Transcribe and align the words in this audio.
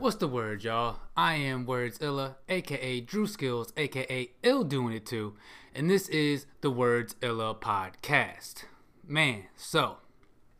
What's 0.00 0.14
the 0.14 0.28
word, 0.28 0.62
y'all? 0.62 1.00
I 1.16 1.34
am 1.34 1.66
Werdsillah, 1.66 2.36
aka 2.48 3.00
Drew 3.00 3.26
Skills, 3.26 3.72
aka 3.76 4.30
Ill 4.44 4.62
Doing 4.62 4.94
It 4.94 5.04
Too, 5.04 5.34
and 5.74 5.90
this 5.90 6.08
is 6.10 6.46
the 6.60 6.70
Werdsillah 6.70 7.58
podcast. 7.60 8.62
Man, 9.04 9.46
so 9.56 9.96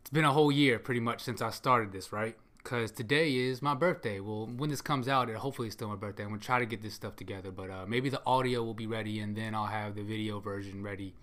it's 0.01 0.09
been 0.09 0.25
a 0.25 0.33
whole 0.33 0.51
year 0.51 0.77
pretty 0.77 0.99
much 0.99 1.21
since 1.23 1.41
I 1.41 1.51
started 1.51 1.93
this, 1.93 2.11
right? 2.11 2.35
Because 2.57 2.91
today 2.91 3.33
is 3.33 3.61
my 3.61 3.73
birthday. 3.73 4.19
Well, 4.19 4.45
when 4.45 4.69
this 4.69 4.81
comes 4.81 5.07
out, 5.07 5.29
it 5.29 5.37
hopefully 5.37 5.69
it's 5.69 5.75
still 5.75 5.87
my 5.87 5.95
birthday. 5.95 6.23
I'm 6.23 6.29
gonna 6.29 6.41
try 6.41 6.59
to 6.59 6.65
get 6.65 6.81
this 6.81 6.93
stuff 6.93 7.15
together, 7.15 7.49
but 7.49 7.69
uh, 7.69 7.85
maybe 7.87 8.09
the 8.09 8.21
audio 8.25 8.61
will 8.61 8.73
be 8.73 8.87
ready, 8.87 9.21
and 9.21 9.37
then 9.37 9.55
I'll 9.55 9.67
have 9.67 9.95
the 9.95 10.03
video 10.03 10.41
version 10.41 10.83
ready 10.83 11.13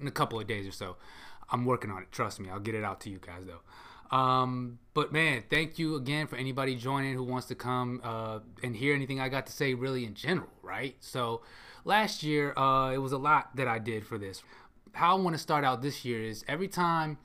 in 0.00 0.06
a 0.06 0.12
couple 0.12 0.38
of 0.38 0.46
days 0.46 0.68
or 0.68 0.72
so. 0.72 0.96
I'm 1.50 1.64
working 1.64 1.90
on 1.90 2.02
it. 2.02 2.12
Trust 2.12 2.38
me, 2.38 2.50
I'll 2.50 2.60
get 2.60 2.76
it 2.76 2.84
out 2.84 3.00
to 3.00 3.10
you 3.10 3.18
guys 3.18 3.46
though. 3.46 3.62
Um, 4.14 4.78
but 4.94 5.12
man, 5.12 5.42
thank 5.50 5.76
you 5.76 5.96
again 5.96 6.28
for 6.28 6.36
anybody 6.36 6.76
joining 6.76 7.14
who 7.14 7.24
wants 7.24 7.48
to 7.48 7.56
come 7.56 8.00
uh, 8.04 8.38
and 8.62 8.76
hear 8.76 8.94
anything 8.94 9.18
I 9.18 9.28
got 9.28 9.46
to 9.46 9.52
say, 9.52 9.74
really 9.74 10.04
in 10.04 10.14
general, 10.14 10.50
right? 10.62 10.94
So 11.00 11.42
last 11.84 12.22
year, 12.22 12.56
uh, 12.56 12.92
it 12.92 12.98
was 12.98 13.10
a 13.10 13.18
lot 13.18 13.56
that 13.56 13.66
I 13.66 13.80
did 13.80 14.06
for 14.06 14.16
this. 14.16 14.44
How 14.92 15.16
I 15.16 15.20
want 15.20 15.34
to 15.34 15.42
start 15.42 15.64
out 15.64 15.82
this 15.82 16.04
year 16.04 16.22
is 16.22 16.44
every 16.46 16.68
time 16.68 17.18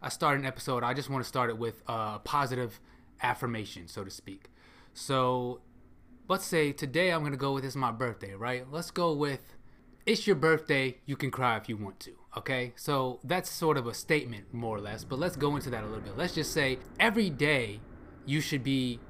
I 0.00 0.08
start 0.08 0.38
an 0.38 0.46
episode, 0.46 0.84
I 0.84 0.94
just 0.94 1.10
want 1.10 1.24
to 1.24 1.28
start 1.28 1.50
it 1.50 1.58
with 1.58 1.82
a 1.88 2.20
positive 2.20 2.78
affirmation, 3.20 3.88
so 3.88 4.04
to 4.04 4.10
speak. 4.10 4.48
So 4.94 5.62
let's 6.28 6.44
say 6.44 6.70
today 6.70 7.10
I'm 7.10 7.22
going 7.22 7.32
to 7.32 7.38
go 7.38 7.54
with 7.54 7.64
is 7.64 7.74
my 7.74 7.90
birthday, 7.90 8.34
right? 8.34 8.70
Let's 8.70 8.92
go 8.92 9.12
with 9.12 9.56
it's 10.06 10.28
your 10.28 10.36
birthday, 10.36 10.98
you 11.06 11.16
can 11.16 11.32
cry 11.32 11.56
if 11.56 11.68
you 11.68 11.76
want 11.76 11.98
to. 12.00 12.12
Okay, 12.36 12.74
so 12.76 13.18
that's 13.24 13.50
sort 13.50 13.78
of 13.78 13.86
a 13.86 13.94
statement, 13.94 14.52
more 14.52 14.76
or 14.76 14.80
less, 14.80 15.04
but 15.04 15.18
let's 15.18 15.36
go 15.36 15.56
into 15.56 15.70
that 15.70 15.82
a 15.82 15.86
little 15.86 16.02
bit. 16.02 16.18
Let's 16.18 16.34
just 16.34 16.52
say 16.52 16.78
every 17.00 17.30
day 17.30 17.80
you 18.26 18.42
should 18.42 18.62
be 18.62 19.00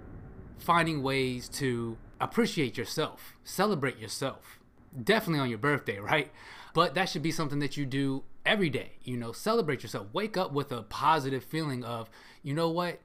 finding 0.59 1.03
ways 1.03 1.49
to 1.49 1.99
appreciate 2.21 2.79
yourself, 2.79 3.35
celebrate 3.43 3.99
yourself. 3.99 4.61
Definitely 5.03 5.41
on 5.41 5.49
your 5.49 5.59
birthday, 5.59 5.99
right? 6.01 6.31
But 6.73 6.95
that 6.95 7.09
should 7.09 7.23
be 7.23 7.33
something 7.33 7.59
that 7.59 7.77
you 7.77 7.85
do 7.85 8.23
every 8.45 8.71
day. 8.71 8.93
You 9.03 9.17
know, 9.17 9.33
celebrate 9.33 9.83
yourself. 9.83 10.07
Wake 10.13 10.37
up 10.37 10.53
with 10.53 10.71
a 10.71 10.83
positive 10.83 11.43
feeling 11.43 11.83
of, 11.83 12.09
you 12.45 12.55
know 12.55 12.71
what? 12.71 13.01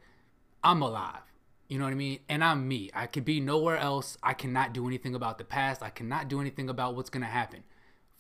I'm 0.64 0.84
alive. 0.84 1.22
You 1.68 1.80
know 1.80 1.86
what 1.86 1.92
I 1.92 1.96
mean? 1.96 2.20
And 2.30 2.44
I'm 2.44 2.68
me. 2.68 2.92
I 2.94 3.08
could 3.08 3.26
be 3.26 3.40
nowhere 3.40 3.78
else. 3.78 4.18
I 4.22 4.34
cannot 4.34 4.74
do 4.74 4.86
anything 4.86 5.16
about 5.16 5.40
the 5.40 5.46
past. 5.46 5.82
I 5.82 5.90
cannot 5.90 6.28
do 6.28 6.40
anything 6.42 6.70
about 6.70 6.96
what's 6.96 7.10
going 7.10 7.24
to 7.24 7.30
happen 7.30 7.64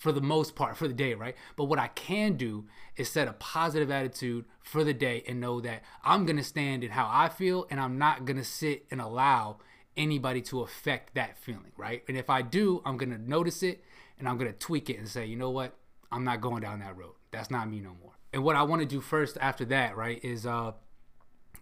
for 0.01 0.11
the 0.11 0.19
most 0.19 0.55
part 0.55 0.75
for 0.75 0.87
the 0.87 0.95
day, 0.95 1.13
right? 1.13 1.35
But 1.55 1.65
what 1.65 1.77
I 1.77 1.87
can 1.89 2.33
do 2.33 2.65
is 2.97 3.07
set 3.07 3.27
a 3.27 3.33
positive 3.33 3.91
attitude 3.91 4.45
for 4.63 4.83
the 4.83 4.95
day 4.95 5.23
and 5.27 5.39
know 5.39 5.61
that 5.61 5.83
I'm 6.03 6.25
to 6.37 6.43
stand 6.43 6.83
in 6.83 6.89
how 6.89 7.07
I 7.07 7.29
feel 7.29 7.67
and 7.69 7.79
I'm 7.79 7.99
not 7.99 8.25
to 8.37 8.43
sit 8.43 8.87
and 8.89 8.99
allow 8.99 9.59
anybody 9.95 10.41
to 10.41 10.61
affect 10.61 11.13
that 11.13 11.37
feeling, 11.37 11.71
right? 11.77 12.01
And 12.07 12.17
if 12.17 12.31
I 12.31 12.41
do, 12.41 12.81
I'm 12.83 12.97
to 13.11 13.19
notice 13.19 13.61
it 13.61 13.83
and 14.17 14.27
I'm 14.27 14.39
to 14.51 14.57
tweak 14.57 14.89
it 14.89 14.97
and 14.97 15.07
say, 15.07 15.27
you 15.27 15.35
know 15.35 15.51
what? 15.51 15.75
I'm 16.11 16.23
not 16.23 16.41
going 16.41 16.63
down 16.63 16.79
that 16.79 16.97
road. 16.97 17.13
That's 17.29 17.51
not 17.51 17.69
me 17.69 17.79
no 17.79 17.95
more. 18.01 18.13
And 18.33 18.43
what 18.43 18.55
I 18.55 18.63
want 18.63 18.81
to 18.81 18.87
do 18.87 19.01
first 19.01 19.37
after 19.39 19.65
that, 19.65 19.95
right, 19.95 20.19
is 20.23 20.47
uh 20.47 20.71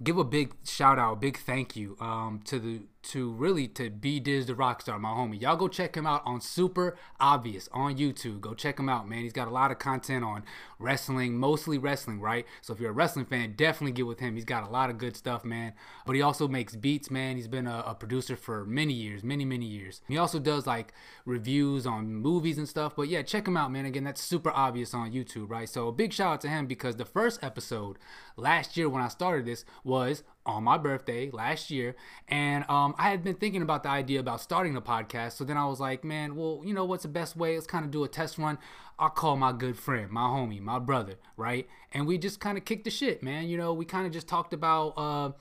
give 0.02 0.18
a 0.18 0.24
big 0.24 0.56
shout 0.64 0.98
out, 0.98 1.20
big 1.20 1.38
thank 1.38 1.76
you 1.76 1.98
um, 2.00 2.40
to 2.46 2.58
the 2.58 2.84
to 3.02 3.32
really 3.32 3.68
to 3.68 3.90
be 3.90 4.20
Diz 4.20 4.46
the 4.46 4.54
Rockstar, 4.54 5.00
my 5.00 5.10
homie. 5.10 5.42
Y'all 5.42 5.56
go 5.56 5.68
check 5.68 5.96
him 5.96 6.06
out 6.06 6.22
on 6.26 6.42
Super 6.42 6.98
Obvious 7.20 7.70
on 7.72 7.98
YouTube. 7.98 8.42
Go 8.42 8.54
check 8.54 8.80
him 8.80 8.90
out, 8.90 9.08
man. 9.08 9.24
He's 9.24 9.34
got 9.34 9.48
a 9.48 9.52
lot 9.52 9.72
of 9.72 9.80
content 9.80 10.24
on 10.26 10.44
wrestling, 10.80 11.38
mostly 11.38 11.78
wrestling, 11.78 12.20
right? 12.20 12.46
So 12.62 12.74
if 12.74 12.80
you're 12.80 12.92
a 12.92 12.94
wrestling 12.94 13.26
fan, 13.26 13.54
definitely 13.56 13.94
get 13.94 14.08
with 14.08 14.20
him. 14.20 14.36
He's 14.36 14.46
got 14.46 14.68
a 14.68 14.70
lot 14.70 14.90
of 14.90 14.98
good 14.98 15.16
stuff, 15.16 15.46
man. 15.46 15.74
But 16.06 16.16
he 16.16 16.22
also 16.22 16.48
makes 16.48 16.76
beats, 16.76 17.10
man. 17.10 17.38
He's 17.38 17.48
been 17.48 17.68
a, 17.68 17.84
a 17.88 17.96
producer 17.96 18.36
for 18.36 18.66
many 18.66 18.94
years, 18.94 19.24
many, 19.24 19.46
many 19.46 19.66
years. 19.66 20.02
He 20.08 20.18
also 20.18 20.40
does 20.40 20.68
like 20.68 20.94
reviews 21.26 21.86
on 21.86 22.16
movies 22.16 22.58
and 22.58 22.68
stuff. 22.68 22.96
But 22.96 23.08
yeah, 23.08 23.22
check 23.22 23.48
him 23.48 23.58
out, 23.58 23.72
man. 23.72 23.86
Again, 23.86 24.04
that's 24.04 24.22
super 24.22 24.52
obvious 24.52 24.94
on 24.94 25.12
YouTube, 25.12 25.50
right? 25.50 25.70
So 25.70 25.92
big 25.92 26.14
shout 26.14 26.34
out 26.34 26.42
to 26.42 26.50
him 26.50 26.68
because 26.68 26.98
the 26.98 27.06
first 27.06 27.44
episode 27.44 27.98
last 28.36 28.78
year 28.78 28.90
when 28.90 29.02
I 29.02 29.08
started 29.08 29.46
this 29.46 29.66
was 29.84 30.24
on 30.46 30.64
my 30.64 30.78
birthday 30.78 31.30
last 31.32 31.70
year 31.70 31.96
and 32.28 32.68
um, 32.70 32.96
i 32.98 33.10
had 33.10 33.24
been 33.24 33.36
thinking 33.36 33.62
about 33.62 33.84
the 33.84 33.90
idea 33.90 34.20
about 34.20 34.42
starting 34.42 34.76
a 34.76 34.82
podcast. 34.82 35.34
So 35.34 35.44
then 35.44 35.58
i 35.58 35.66
was 35.66 35.80
like 35.80 36.04
man 36.04 36.36
well 36.36 36.62
you 36.66 36.74
know 36.74 36.86
what's 36.86 37.04
the 37.04 37.10
best 37.10 37.36
way? 37.36 37.56
Let's 37.56 37.68
kind 37.68 37.86
of 37.86 37.92
do 37.92 38.04
a 38.04 38.08
test 38.08 38.38
run. 38.38 38.58
I'll 38.98 39.10
call 39.10 39.36
my 39.38 39.52
good 39.52 39.78
friend 39.78 40.10
my 40.12 40.22
homie 40.22 40.62
my 40.62 40.80
brother 40.80 41.16
right? 41.38 41.68
And 41.92 42.08
we 42.08 42.18
just 42.18 42.40
kind 42.40 42.58
of 42.58 42.66
kicked 42.66 42.86
the 42.86 42.92
shit 42.92 43.22
man. 43.22 43.48
You 43.48 43.58
know 43.58 43.74
we 43.74 43.86
kind 43.86 44.06
of 44.06 44.14
just 44.14 44.28
talked 44.28 44.54
about 44.54 44.94
uh, 44.98 45.32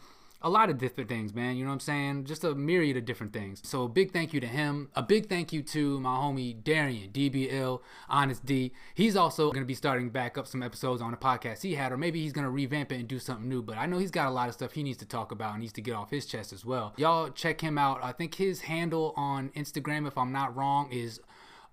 a 0.40 0.48
lot 0.48 0.70
of 0.70 0.78
different 0.78 1.08
things, 1.08 1.34
man. 1.34 1.56
You 1.56 1.64
know 1.64 1.70
what 1.70 1.74
I'm 1.74 1.80
saying? 1.80 2.24
Just 2.24 2.44
a 2.44 2.54
myriad 2.54 2.96
of 2.96 3.04
different 3.04 3.32
things. 3.32 3.60
So 3.64 3.82
a 3.82 3.88
big 3.88 4.12
thank 4.12 4.32
you 4.32 4.40
to 4.40 4.46
him. 4.46 4.88
A 4.94 5.02
big 5.02 5.28
thank 5.28 5.52
you 5.52 5.62
to 5.62 5.98
my 6.00 6.16
homie 6.16 6.62
Darian, 6.62 7.10
DBL, 7.10 7.80
Honest 8.08 8.46
D. 8.46 8.72
He's 8.94 9.16
also 9.16 9.50
going 9.50 9.62
to 9.62 9.66
be 9.66 9.74
starting 9.74 10.10
back 10.10 10.38
up 10.38 10.46
some 10.46 10.62
episodes 10.62 11.02
on 11.02 11.12
a 11.12 11.16
podcast 11.16 11.62
he 11.62 11.74
had, 11.74 11.90
or 11.90 11.96
maybe 11.96 12.20
he's 12.22 12.32
going 12.32 12.44
to 12.44 12.50
revamp 12.50 12.92
it 12.92 13.00
and 13.00 13.08
do 13.08 13.18
something 13.18 13.48
new. 13.48 13.62
But 13.62 13.78
I 13.78 13.86
know 13.86 13.98
he's 13.98 14.12
got 14.12 14.28
a 14.28 14.30
lot 14.30 14.48
of 14.48 14.54
stuff 14.54 14.72
he 14.72 14.84
needs 14.84 14.98
to 14.98 15.06
talk 15.06 15.32
about 15.32 15.54
and 15.54 15.60
needs 15.60 15.72
to 15.72 15.82
get 15.82 15.94
off 15.94 16.10
his 16.10 16.24
chest 16.24 16.52
as 16.52 16.64
well. 16.64 16.94
Y'all 16.96 17.30
check 17.30 17.60
him 17.60 17.76
out. 17.76 17.98
I 18.02 18.12
think 18.12 18.36
his 18.36 18.62
handle 18.62 19.14
on 19.16 19.50
Instagram, 19.50 20.06
if 20.06 20.16
I'm 20.16 20.32
not 20.32 20.54
wrong, 20.54 20.92
is 20.92 21.20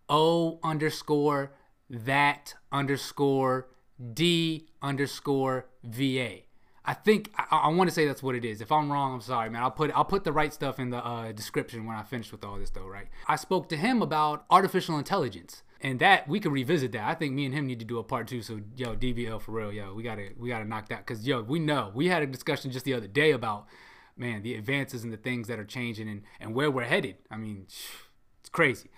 O 0.10 0.60
underscore 0.64 1.52
that 1.90 2.56
underscore 2.72 3.68
D 4.14 4.68
underscore 4.82 5.68
VA. 5.84 6.45
I 6.86 6.94
think 6.94 7.32
I, 7.38 7.58
I 7.58 7.68
want 7.70 7.90
to 7.90 7.94
say 7.94 8.06
that's 8.06 8.22
what 8.22 8.36
it 8.36 8.46
is. 8.46 8.62
If 8.62 8.72
I'm 8.72 8.92
wrong, 8.92 9.14
I'm 9.14 9.22
sorry, 9.22 9.50
man. 9.50 9.64
I'll 9.64 9.72
put 9.72 9.92
I'll 9.96 10.06
put 10.06 10.24
the 10.24 10.32
right 10.32 10.54
stuff 10.54 10.80
in 10.80 10.92
the 10.92 11.04
uh, 11.06 11.32
description 11.32 11.86
when 11.86 11.96
I 11.96 12.04
finish 12.04 12.32
with 12.32 12.44
all 12.44 12.58
this, 12.58 12.70
though. 12.70 12.88
Right? 12.88 13.08
I 13.28 13.36
spoke 13.36 13.70
to 13.70 13.78
him 13.78 14.02
about 14.02 14.46
artificial 14.50 14.98
intelligence, 14.98 15.64
and 15.82 16.00
that 16.00 16.28
we 16.28 16.40
can 16.40 16.52
revisit 16.52 16.92
that. 16.94 17.08
I 17.08 17.16
think 17.16 17.34
me 17.34 17.46
and 17.46 17.54
him 17.54 17.66
need 17.66 17.80
to 17.80 17.86
do 17.86 17.98
a 17.98 18.04
part 18.04 18.28
two. 18.28 18.42
So 18.42 18.62
yo, 18.76 18.96
DBL 18.96 19.42
for 19.42 19.52
real, 19.52 19.72
yo, 19.72 19.94
we 19.94 20.04
gotta 20.04 20.30
we 20.38 20.50
gotta 20.50 20.66
knock 20.66 20.90
that 20.90 21.06
because 21.06 21.28
yo, 21.28 21.42
we 21.42 21.60
know 21.60 21.92
we 21.94 22.08
had 22.08 22.22
a 22.22 22.28
discussion 22.28 22.72
just 22.72 22.86
the 22.86 22.94
other 22.94 23.08
day 23.08 23.32
about 23.32 23.66
man 24.18 24.44
the 24.44 24.56
advances 24.56 25.04
and 25.04 25.12
the 25.12 25.18
things 25.18 25.48
that 25.48 25.60
are 25.60 25.66
changing 25.66 26.08
and 26.08 26.22
and 26.40 26.54
where 26.54 26.70
we're 26.70 26.84
headed. 26.84 27.16
I 27.32 27.38
mean, 27.38 27.64
it's 28.40 28.50
crazy. 28.52 28.90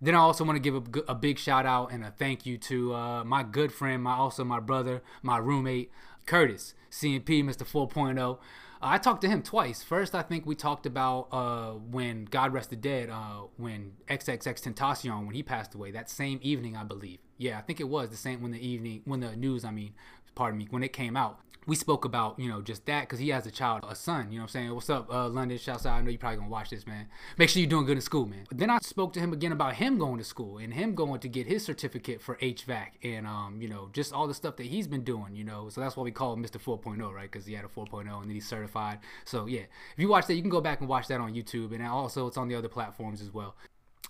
Then 0.00 0.14
I 0.14 0.18
also 0.18 0.44
want 0.44 0.56
to 0.56 0.60
give 0.60 0.74
a, 0.74 1.12
a, 1.12 1.14
big 1.14 1.38
shout 1.38 1.64
out 1.64 1.90
and 1.90 2.04
a 2.04 2.10
thank 2.10 2.44
you 2.44 2.58
to 2.58 2.94
uh, 2.94 3.24
my 3.24 3.42
good 3.42 3.72
friend, 3.72 4.02
my 4.02 4.14
also 4.14 4.44
my 4.44 4.60
brother, 4.60 5.02
my 5.22 5.38
roommate, 5.38 5.90
Curtis, 6.26 6.74
CMP, 6.90 7.42
Mr. 7.44 7.64
4.0. 7.64 8.18
Uh, 8.18 8.36
I 8.80 8.98
talked 8.98 9.22
to 9.22 9.28
him 9.28 9.42
twice. 9.42 9.82
First, 9.82 10.14
I 10.14 10.22
think 10.22 10.44
we 10.44 10.54
talked 10.54 10.84
about 10.84 11.28
uh, 11.32 11.72
when 11.72 12.26
God 12.26 12.52
Rest 12.52 12.70
the 12.70 12.76
Dead, 12.76 13.08
uh, 13.08 13.44
when 13.56 13.92
XXXTentacion, 14.08 15.24
when 15.24 15.34
he 15.34 15.42
passed 15.42 15.74
away, 15.74 15.92
that 15.92 16.10
same 16.10 16.38
evening, 16.42 16.76
I 16.76 16.84
believe. 16.84 17.18
Yeah, 17.38 17.58
I 17.58 17.62
think 17.62 17.80
it 17.80 17.88
was 17.88 18.10
the 18.10 18.16
same 18.16 18.42
when 18.42 18.50
the 18.50 18.66
evening, 18.66 19.02
when 19.04 19.20
the 19.20 19.34
news, 19.36 19.64
I 19.64 19.70
mean, 19.70 19.94
pardon 20.34 20.58
me, 20.58 20.66
when 20.70 20.82
it 20.82 20.92
came 20.92 21.16
out 21.16 21.40
we 21.66 21.74
spoke 21.76 22.04
about 22.04 22.38
you 22.38 22.48
know 22.48 22.62
just 22.62 22.86
that 22.86 23.02
because 23.02 23.18
he 23.18 23.30
has 23.30 23.46
a 23.46 23.50
child 23.50 23.84
a 23.88 23.94
son 23.94 24.30
you 24.30 24.38
know 24.38 24.44
what 24.44 24.44
i'm 24.44 24.48
saying? 24.48 24.74
What's 24.74 24.90
up 24.90 25.12
uh, 25.12 25.28
london? 25.28 25.58
Shouts 25.58 25.84
out 25.84 25.98
i 25.98 26.00
know 26.00 26.10
you 26.10 26.18
probably 26.18 26.38
gonna 26.38 26.48
watch 26.48 26.70
this 26.70 26.86
man. 26.86 27.06
Make 27.36 27.48
sure 27.48 27.60
you're 27.60 27.68
doing 27.68 27.86
good 27.86 27.96
in 27.96 28.02
school 28.02 28.26
man. 28.26 28.44
But 28.48 28.58
then 28.58 28.70
i 28.70 28.78
spoke 28.78 29.12
to 29.14 29.20
him 29.20 29.32
again 29.32 29.52
about 29.52 29.74
him 29.74 29.98
going 29.98 30.18
to 30.18 30.24
school 30.24 30.58
and 30.58 30.72
him 30.72 30.94
going 30.94 31.20
to 31.20 31.28
get 31.28 31.46
his 31.46 31.64
certificate 31.64 32.22
for 32.22 32.36
hvac 32.36 32.90
and 33.02 33.26
um 33.26 33.58
you 33.60 33.68
know 33.68 33.90
just 33.92 34.12
all 34.12 34.26
the 34.26 34.34
stuff 34.34 34.56
that 34.56 34.66
he's 34.66 34.86
been 34.86 35.02
doing 35.02 35.34
you 35.34 35.44
know? 35.44 35.68
So 35.68 35.80
that's 35.80 35.96
why 35.96 36.04
we 36.04 36.12
call 36.12 36.32
him 36.32 36.44
mr 36.44 36.60
4.0 36.60 37.12
right? 37.12 37.30
Because 37.30 37.46
he 37.46 37.54
had 37.54 37.64
a 37.64 37.68
4.0 37.68 38.00
and 38.00 38.24
then 38.24 38.30
he's 38.30 38.46
certified. 38.46 39.00
So 39.24 39.46
yeah. 39.46 39.60
If 39.60 39.98
you 39.98 40.08
watch 40.08 40.26
that 40.26 40.34
you 40.34 40.42
can 40.42 40.50
go 40.50 40.60
back 40.60 40.80
and 40.80 40.88
watch 40.88 41.08
that 41.08 41.20
on 41.20 41.34
youtube 41.34 41.74
and 41.74 41.84
also 41.86 42.26
it's 42.26 42.36
on 42.36 42.48
the 42.48 42.54
other 42.54 42.68
platforms 42.68 43.20
as 43.20 43.32
well 43.32 43.54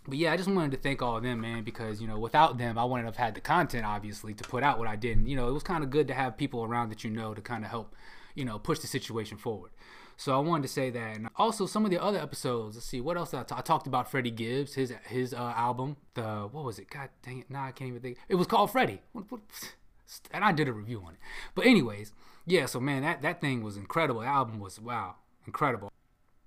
but 0.09 0.19
yeah, 0.19 0.33
I 0.33 0.37
just 0.37 0.49
wanted 0.49 0.71
to 0.71 0.77
thank 0.77 1.03
all 1.03 1.17
of 1.17 1.23
them, 1.23 1.41
man, 1.41 1.65
because 1.65 2.01
you 2.01 2.07
know, 2.07 2.19
without 2.19 2.59
them, 2.59 2.79
I 2.79 2.85
wouldn't 2.85 3.07
have 3.07 3.17
had 3.17 3.35
the 3.35 3.41
content, 3.41 3.85
obviously, 3.85 4.35
to 4.35 4.45
put 4.45 4.63
out 4.63 4.79
what 4.79 4.89
I 4.89 4.97
did. 4.97 5.19
And, 5.19 5.29
you 5.29 5.37
know, 5.37 5.49
it 5.49 5.53
was 5.53 5.63
kind 5.63 5.83
of 5.83 5.91
good 5.91 6.07
to 6.09 6.15
have 6.15 6.37
people 6.37 6.65
around 6.65 6.91
that 6.91 7.03
you 7.03 7.11
know 7.11 7.35
to 7.35 7.41
kind 7.41 7.65
of 7.65 7.71
help, 7.71 7.95
you 8.35 8.45
know, 8.45 8.59
push 8.59 8.79
the 8.79 8.87
situation 8.87 9.37
forward. 9.37 9.73
So 10.17 10.35
I 10.35 10.39
wanted 10.39 10.63
to 10.63 10.69
say 10.69 10.91
that, 10.91 11.17
and 11.17 11.29
also 11.37 11.67
some 11.67 11.85
of 11.85 11.91
the 11.91 12.03
other 12.03 12.19
episodes. 12.19 12.77
Let's 12.77 12.87
see, 12.87 13.01
what 13.01 13.17
else 13.17 13.35
I, 13.35 13.43
t- 13.43 13.55
I 13.55 13.61
talked 13.61 13.87
about? 13.87 14.11
Freddie 14.11 14.31
Gibbs, 14.31 14.75
his 14.75 14.93
his 15.07 15.35
uh, 15.35 15.53
album, 15.55 15.97
the 16.15 16.49
what 16.51 16.65
was 16.65 16.79
it? 16.79 16.89
God 16.89 17.11
dang 17.23 17.41
it, 17.41 17.51
nah, 17.51 17.67
I 17.67 17.73
can't 17.73 17.89
even 17.89 18.01
think. 18.01 18.17
It 18.29 18.37
was 18.37 18.47
called 18.47 18.71
Freddie, 18.71 19.03
and 20.31 20.43
I 20.45 20.53
did 20.53 20.69
a 20.69 20.73
review 20.73 21.03
on 21.07 21.15
it. 21.15 21.19
But 21.55 21.67
anyways, 21.67 22.15
yeah. 22.47 22.65
So 22.65 22.81
man, 22.81 23.03
that 23.03 23.21
that 23.21 23.43
thing 23.43 23.63
was 23.63 23.77
incredible. 23.77 24.23
The 24.23 24.27
album 24.27 24.59
was 24.59 24.81
wow, 24.81 25.17
incredible 25.45 25.93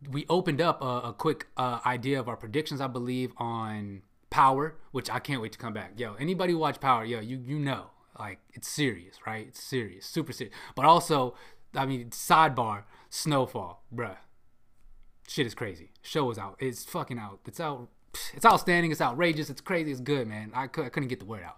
we 0.08 0.26
opened 0.30 0.62
up 0.62 0.82
a, 0.82 1.10
a 1.10 1.16
quick 1.18 1.48
uh, 1.58 1.80
idea 1.86 2.20
of 2.20 2.30
our 2.30 2.38
predictions, 2.38 2.82
I 2.82 2.88
believe, 2.88 3.34
on 3.38 4.02
Power, 4.30 4.76
which 4.92 5.10
I 5.10 5.20
can't 5.20 5.42
wait 5.42 5.52
to 5.54 5.58
come 5.58 5.74
back. 5.74 5.94
Yo, 5.98 6.14
anybody 6.16 6.54
watch 6.54 6.80
Power, 6.80 7.04
yo, 7.04 7.20
you 7.20 7.42
you 7.46 7.60
know, 7.60 7.88
like 8.18 8.40
it's 8.54 8.68
serious, 8.68 9.18
right? 9.26 9.48
It's 9.48 9.62
serious, 9.62 10.06
super 10.06 10.32
serious. 10.32 10.56
But 10.76 10.86
also, 10.86 11.36
I 11.74 11.86
mean, 11.86 12.12
sidebar, 12.12 12.84
Snowfall, 13.10 13.84
bruh, 13.94 14.18
shit 15.28 15.48
is 15.48 15.56
crazy. 15.56 15.92
Show 16.02 16.30
is 16.32 16.38
out. 16.38 16.56
It's 16.60 16.84
fucking 16.86 17.18
out. 17.20 17.40
It's 17.46 17.60
out. 17.60 17.90
It's 18.34 18.46
outstanding. 18.46 18.92
It's 18.92 19.02
outrageous. 19.02 19.50
It's 19.50 19.62
crazy. 19.62 19.92
It's 19.92 20.00
good, 20.00 20.28
man. 20.28 20.52
I, 20.54 20.64
I 20.64 20.68
couldn't 20.68 21.08
get 21.08 21.20
the 21.20 21.26
word 21.26 21.44
out. 21.44 21.58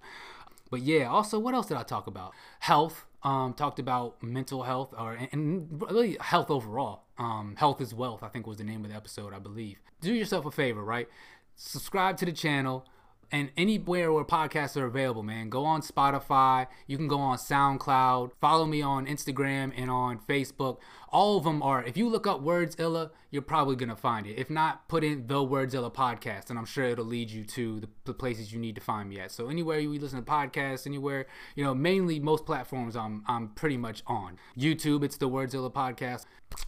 But 0.70 0.82
yeah, 0.82 1.06
also, 1.06 1.38
what 1.40 1.54
else 1.54 1.68
did 1.68 1.78
I 1.78 1.84
talk 1.84 2.08
about? 2.08 2.34
Health. 2.60 3.06
Um, 3.24 3.54
talked 3.54 3.80
about 3.80 4.22
mental 4.24 4.64
health 4.64 4.94
or 4.98 5.18
and 5.32 5.82
really 5.90 6.18
health 6.20 6.50
overall. 6.50 7.04
Um, 7.18 7.56
health 7.58 7.82
is 7.82 7.94
wealth, 7.94 8.24
I 8.24 8.30
think 8.30 8.48
was 8.48 8.58
the 8.58 8.64
name 8.64 8.84
of 8.84 8.90
the 8.90 8.98
episode, 8.98 9.34
I 9.34 9.40
believe. 9.40 9.78
Do 10.02 10.14
yourself 10.14 10.46
a 10.46 10.52
favor, 10.52 10.84
right? 10.84 11.08
Subscribe 11.56 12.18
to 12.18 12.26
the 12.26 12.32
channel 12.32 12.86
and 13.32 13.52
anywhere 13.56 14.12
where 14.12 14.24
podcasts 14.24 14.76
are 14.76 14.86
available, 14.86 15.24
man. 15.24 15.50
Go 15.50 15.66
on 15.66 15.82
Spotify. 15.82 16.68
You 16.88 16.98
can 16.98 17.08
go 17.08 17.20
on 17.20 17.38
SoundCloud. 17.38 18.32
Follow 18.40 18.66
me 18.66 18.82
on 18.82 19.06
Instagram 19.06 19.72
and 19.76 19.90
on 19.90 20.20
Facebook. 20.20 20.78
All 21.10 21.38
of 21.38 21.44
them 21.44 21.62
are. 21.62 21.84
If 21.84 21.98
you 21.98 22.10
look 22.10 22.26
up 22.26 22.42
words 22.42 22.76
Werdsillah, 22.76 23.12
you're 23.30 23.42
probably 23.42 23.76
gonna 23.76 23.96
find 23.96 24.28
it. 24.28 24.38
If 24.38 24.50
not, 24.50 24.88
put 24.88 25.04
in 25.04 25.28
the 25.28 25.36
Werdsillah 25.36 25.94
podcast, 25.94 26.50
and 26.50 26.58
I'm 26.58 26.66
sure 26.66 26.86
it'll 26.86 27.06
lead 27.06 27.30
you 27.30 27.44
to 27.46 27.80
the, 27.82 27.90
the 28.06 28.14
places 28.14 28.54
you 28.54 28.60
need 28.60 28.76
to 28.76 28.82
find 28.82 29.10
me 29.10 29.20
at. 29.20 29.32
So 29.32 29.50
anywhere 29.50 29.80
you 29.80 29.92
listen 30.00 30.24
to 30.24 30.30
podcasts, 30.30 30.86
anywhere 30.86 31.28
you 31.56 31.64
know, 31.64 31.74
mainly 31.74 32.20
most 32.20 32.46
platforms, 32.46 32.96
I'm 32.96 33.24
I'm 33.28 33.50
pretty 33.50 33.78
much 33.78 34.04
on. 34.08 34.38
YouTube, 34.58 35.04
it's 35.04 35.18
the 35.18 35.30
Werdsillah 35.30 35.74
podcast. 35.74 36.26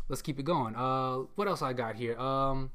Let's 0.08 0.22
keep 0.22 0.40
it 0.40 0.44
going. 0.44 0.76
Uh, 0.76 1.26
what 1.36 1.48
else 1.48 1.62
I 1.62 1.74
got 1.74 1.96
here? 1.96 2.18
Um. 2.18 2.72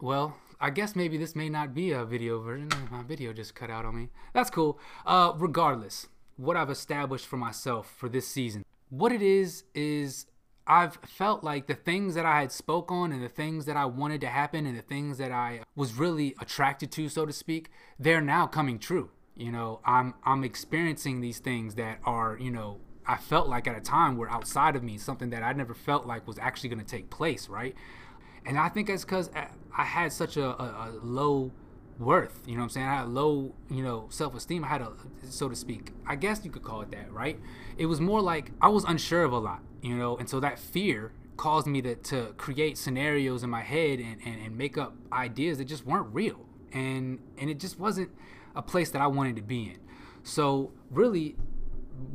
Well, 0.00 0.36
I 0.60 0.70
guess 0.70 0.96
maybe 0.96 1.16
this 1.16 1.34
may 1.34 1.48
not 1.48 1.74
be 1.74 1.92
a 1.92 2.04
video 2.04 2.40
version. 2.40 2.70
My 2.90 3.02
video 3.02 3.32
just 3.32 3.54
cut 3.54 3.70
out 3.70 3.84
on 3.84 3.96
me. 3.96 4.08
That's 4.32 4.50
cool. 4.50 4.78
Uh, 5.04 5.32
regardless, 5.36 6.08
what 6.36 6.56
I've 6.56 6.70
established 6.70 7.26
for 7.26 7.36
myself 7.36 7.92
for 7.96 8.08
this 8.08 8.26
season, 8.26 8.64
what 8.90 9.12
it 9.12 9.22
is 9.22 9.64
is 9.74 10.26
I've 10.66 10.96
felt 11.06 11.44
like 11.44 11.66
the 11.66 11.74
things 11.74 12.14
that 12.14 12.24
I 12.24 12.40
had 12.40 12.52
spoke 12.52 12.90
on 12.90 13.12
and 13.12 13.22
the 13.22 13.28
things 13.28 13.66
that 13.66 13.76
I 13.76 13.84
wanted 13.84 14.20
to 14.22 14.28
happen 14.28 14.66
and 14.66 14.76
the 14.76 14.82
things 14.82 15.18
that 15.18 15.30
I 15.30 15.60
was 15.76 15.94
really 15.94 16.34
attracted 16.40 16.90
to, 16.92 17.08
so 17.08 17.26
to 17.26 17.32
speak, 17.32 17.70
they're 17.98 18.20
now 18.22 18.46
coming 18.46 18.78
true. 18.78 19.10
You 19.36 19.50
know, 19.50 19.80
I'm 19.84 20.14
I'm 20.24 20.44
experiencing 20.44 21.20
these 21.20 21.40
things 21.40 21.74
that 21.74 21.98
are, 22.04 22.38
you 22.40 22.50
know, 22.50 22.78
I 23.06 23.16
felt 23.16 23.48
like 23.48 23.66
at 23.66 23.76
a 23.76 23.80
time 23.80 24.16
were 24.16 24.30
outside 24.30 24.76
of 24.76 24.82
me, 24.82 24.96
something 24.96 25.30
that 25.30 25.42
I 25.42 25.52
never 25.52 25.74
felt 25.74 26.06
like 26.06 26.26
was 26.26 26.38
actually 26.38 26.70
going 26.70 26.84
to 26.84 26.86
take 26.86 27.10
place, 27.10 27.48
right? 27.48 27.74
And 28.46 28.58
I 28.58 28.68
think 28.68 28.88
that's 28.88 29.04
because 29.04 29.30
I 29.76 29.84
had 29.84 30.12
such 30.12 30.36
a, 30.36 30.46
a, 30.46 30.64
a, 30.64 30.92
low 31.02 31.50
worth, 31.98 32.42
you 32.46 32.54
know 32.54 32.58
what 32.58 32.64
I'm 32.64 32.70
saying? 32.70 32.86
I 32.86 32.94
had 32.96 33.08
low, 33.08 33.54
you 33.70 33.82
know, 33.82 34.06
self 34.10 34.34
esteem. 34.34 34.64
I 34.64 34.68
had 34.68 34.82
a, 34.82 34.92
so 35.28 35.48
to 35.48 35.56
speak, 35.56 35.92
I 36.06 36.16
guess 36.16 36.44
you 36.44 36.50
could 36.50 36.62
call 36.62 36.82
it 36.82 36.90
that, 36.92 37.12
right? 37.12 37.38
It 37.78 37.86
was 37.86 38.00
more 38.00 38.20
like 38.20 38.50
I 38.60 38.68
was 38.68 38.84
unsure 38.84 39.24
of 39.24 39.32
a 39.32 39.38
lot, 39.38 39.62
you 39.82 39.96
know, 39.96 40.16
and 40.16 40.28
so 40.28 40.40
that 40.40 40.58
fear 40.58 41.12
caused 41.36 41.66
me 41.66 41.82
to, 41.82 41.94
to 41.96 42.34
create 42.36 42.78
scenarios 42.78 43.42
in 43.42 43.50
my 43.50 43.62
head 43.62 43.98
and, 43.98 44.18
and, 44.24 44.40
and 44.40 44.56
make 44.56 44.78
up 44.78 44.94
ideas 45.12 45.58
that 45.58 45.64
just 45.64 45.84
weren't 45.84 46.12
real. 46.14 46.46
And, 46.72 47.20
and 47.38 47.50
it 47.50 47.58
just 47.58 47.78
wasn't 47.78 48.10
a 48.54 48.62
place 48.62 48.90
that 48.90 49.02
I 49.02 49.06
wanted 49.06 49.36
to 49.36 49.42
be 49.42 49.64
in. 49.64 49.78
So 50.22 50.72
really, 50.90 51.36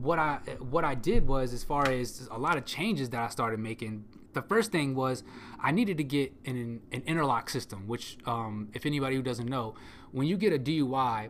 what 0.01 0.19
I 0.19 0.39
what 0.59 0.83
I 0.83 0.95
did 0.95 1.27
was 1.27 1.53
as 1.53 1.63
far 1.63 1.87
as 1.87 2.27
a 2.31 2.37
lot 2.37 2.57
of 2.57 2.65
changes 2.65 3.09
that 3.11 3.21
I 3.21 3.29
started 3.29 3.59
making 3.59 4.05
the 4.33 4.41
first 4.41 4.71
thing 4.71 4.95
was 4.95 5.23
I 5.59 5.71
needed 5.71 5.97
to 5.97 6.03
get 6.03 6.33
an, 6.45 6.81
an 6.91 7.03
interlock 7.05 7.49
system, 7.49 7.87
which, 7.87 8.17
um, 8.25 8.69
if 8.73 8.85
anybody 8.85 9.15
who 9.15 9.21
doesn't 9.21 9.47
know, 9.47 9.75
when 10.11 10.27
you 10.27 10.37
get 10.37 10.53
a 10.53 10.59
DUI, 10.59 11.29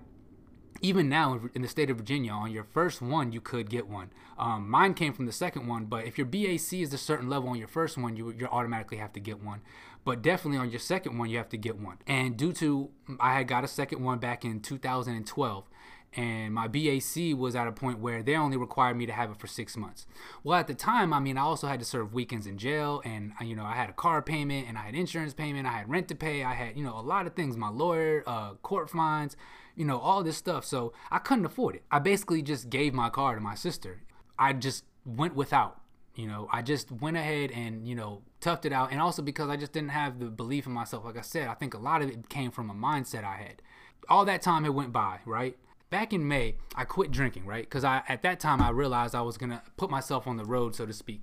even 0.81 1.09
now 1.09 1.39
in 1.53 1.61
the 1.61 1.67
state 1.67 1.89
of 1.89 1.97
Virginia, 1.97 2.31
on 2.31 2.51
your 2.51 2.63
first 2.63 3.01
one, 3.01 3.31
you 3.31 3.41
could 3.41 3.69
get 3.69 3.87
one. 3.87 4.09
Um, 4.37 4.69
mine 4.69 4.93
came 4.93 5.13
from 5.13 5.25
the 5.25 5.31
second 5.31 5.67
one, 5.67 5.85
but 5.85 6.05
if 6.05 6.17
your 6.17 6.25
BAC 6.25 6.73
is 6.73 6.93
a 6.93 6.97
certain 6.97 7.29
level 7.29 7.49
on 7.49 7.57
your 7.57 7.67
first 7.67 7.97
one, 7.97 8.15
you 8.15 8.31
you 8.31 8.47
automatically 8.47 8.97
have 8.97 9.11
to 9.13 9.19
get 9.19 9.43
one. 9.43 9.61
But 10.05 10.21
definitely 10.21 10.57
on 10.59 10.69
your 10.69 10.79
second 10.79 11.17
one, 11.17 11.29
you 11.29 11.37
have 11.37 11.49
to 11.49 11.57
get 11.57 11.77
one. 11.77 11.97
And 12.07 12.37
due 12.37 12.53
to 12.53 12.89
I 13.19 13.33
had 13.33 13.47
got 13.47 13.63
a 13.63 13.67
second 13.67 14.01
one 14.03 14.19
back 14.19 14.45
in 14.45 14.61
2012, 14.61 15.65
and 16.13 16.53
my 16.53 16.67
BAC 16.67 17.37
was 17.37 17.55
at 17.55 17.67
a 17.67 17.71
point 17.71 17.99
where 17.99 18.23
they 18.23 18.35
only 18.35 18.57
required 18.57 18.97
me 18.97 19.05
to 19.05 19.13
have 19.13 19.29
it 19.29 19.37
for 19.37 19.47
six 19.47 19.77
months. 19.77 20.07
Well, 20.43 20.57
at 20.57 20.67
the 20.67 20.73
time, 20.73 21.13
I 21.13 21.19
mean, 21.19 21.37
I 21.37 21.41
also 21.41 21.67
had 21.67 21.79
to 21.79 21.85
serve 21.85 22.13
weekends 22.13 22.47
in 22.47 22.57
jail, 22.57 23.01
and 23.05 23.33
uh, 23.39 23.43
you 23.43 23.55
know, 23.55 23.65
I 23.65 23.73
had 23.73 23.89
a 23.89 23.93
car 23.93 24.21
payment, 24.21 24.67
and 24.67 24.77
I 24.77 24.81
had 24.81 24.95
insurance 24.95 25.33
payment, 25.33 25.67
I 25.67 25.71
had 25.71 25.89
rent 25.89 26.07
to 26.09 26.15
pay, 26.15 26.43
I 26.43 26.53
had 26.53 26.75
you 26.77 26.83
know 26.83 26.97
a 26.97 27.01
lot 27.01 27.27
of 27.27 27.33
things, 27.33 27.57
my 27.57 27.69
lawyer, 27.69 28.23
uh, 28.25 28.55
court 28.55 28.89
fines, 28.89 29.37
you 29.75 29.85
know, 29.85 29.99
all 29.99 30.23
this 30.23 30.37
stuff. 30.37 30.65
So 30.65 30.93
I 31.11 31.19
couldn't 31.19 31.45
afford 31.45 31.75
it. 31.75 31.83
I 31.91 31.99
basically 31.99 32.41
just 32.41 32.69
gave 32.69 32.93
my 32.93 33.09
car 33.09 33.35
to 33.35 33.41
my 33.41 33.55
sister. 33.55 34.01
I 34.37 34.53
just 34.53 34.85
went 35.05 35.35
without. 35.35 35.79
You 36.15 36.27
know, 36.27 36.49
I 36.51 36.61
just 36.61 36.91
went 36.91 37.15
ahead 37.15 37.51
and 37.51 37.87
you 37.87 37.95
know 37.95 38.23
toughed 38.41 38.65
it 38.65 38.73
out, 38.73 38.91
and 38.91 38.99
also 38.99 39.21
because 39.21 39.49
I 39.49 39.55
just 39.55 39.71
didn't 39.71 39.91
have 39.91 40.19
the 40.19 40.25
belief 40.25 40.65
in 40.65 40.73
myself. 40.73 41.05
Like 41.05 41.17
I 41.17 41.21
said, 41.21 41.47
I 41.47 41.53
think 41.53 41.73
a 41.73 41.77
lot 41.77 42.01
of 42.01 42.09
it 42.09 42.29
came 42.29 42.51
from 42.51 42.69
a 42.69 42.73
mindset 42.73 43.23
I 43.23 43.37
had. 43.37 43.61
All 44.09 44.25
that 44.25 44.41
time 44.41 44.65
it 44.65 44.73
went 44.73 44.91
by, 44.91 45.19
right? 45.25 45.55
Back 45.89 46.13
in 46.13 46.27
May, 46.27 46.55
I 46.75 46.85
quit 46.85 47.11
drinking, 47.11 47.45
right? 47.45 47.63
Because 47.63 47.83
I 47.83 48.03
at 48.07 48.21
that 48.23 48.39
time 48.39 48.61
I 48.61 48.69
realized 48.69 49.15
I 49.15 49.21
was 49.21 49.37
gonna 49.37 49.61
put 49.77 49.89
myself 49.89 50.27
on 50.27 50.37
the 50.37 50.45
road, 50.45 50.75
so 50.75 50.85
to 50.85 50.93
speak, 50.93 51.21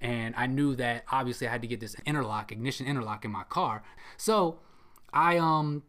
and 0.00 0.34
I 0.36 0.46
knew 0.46 0.74
that 0.76 1.04
obviously 1.10 1.46
I 1.46 1.52
had 1.52 1.62
to 1.62 1.68
get 1.68 1.80
this 1.80 1.96
interlock, 2.06 2.52
ignition 2.52 2.86
interlock 2.86 3.24
in 3.24 3.30
my 3.30 3.44
car. 3.44 3.82
So 4.16 4.60
I 5.12 5.38
um 5.38 5.82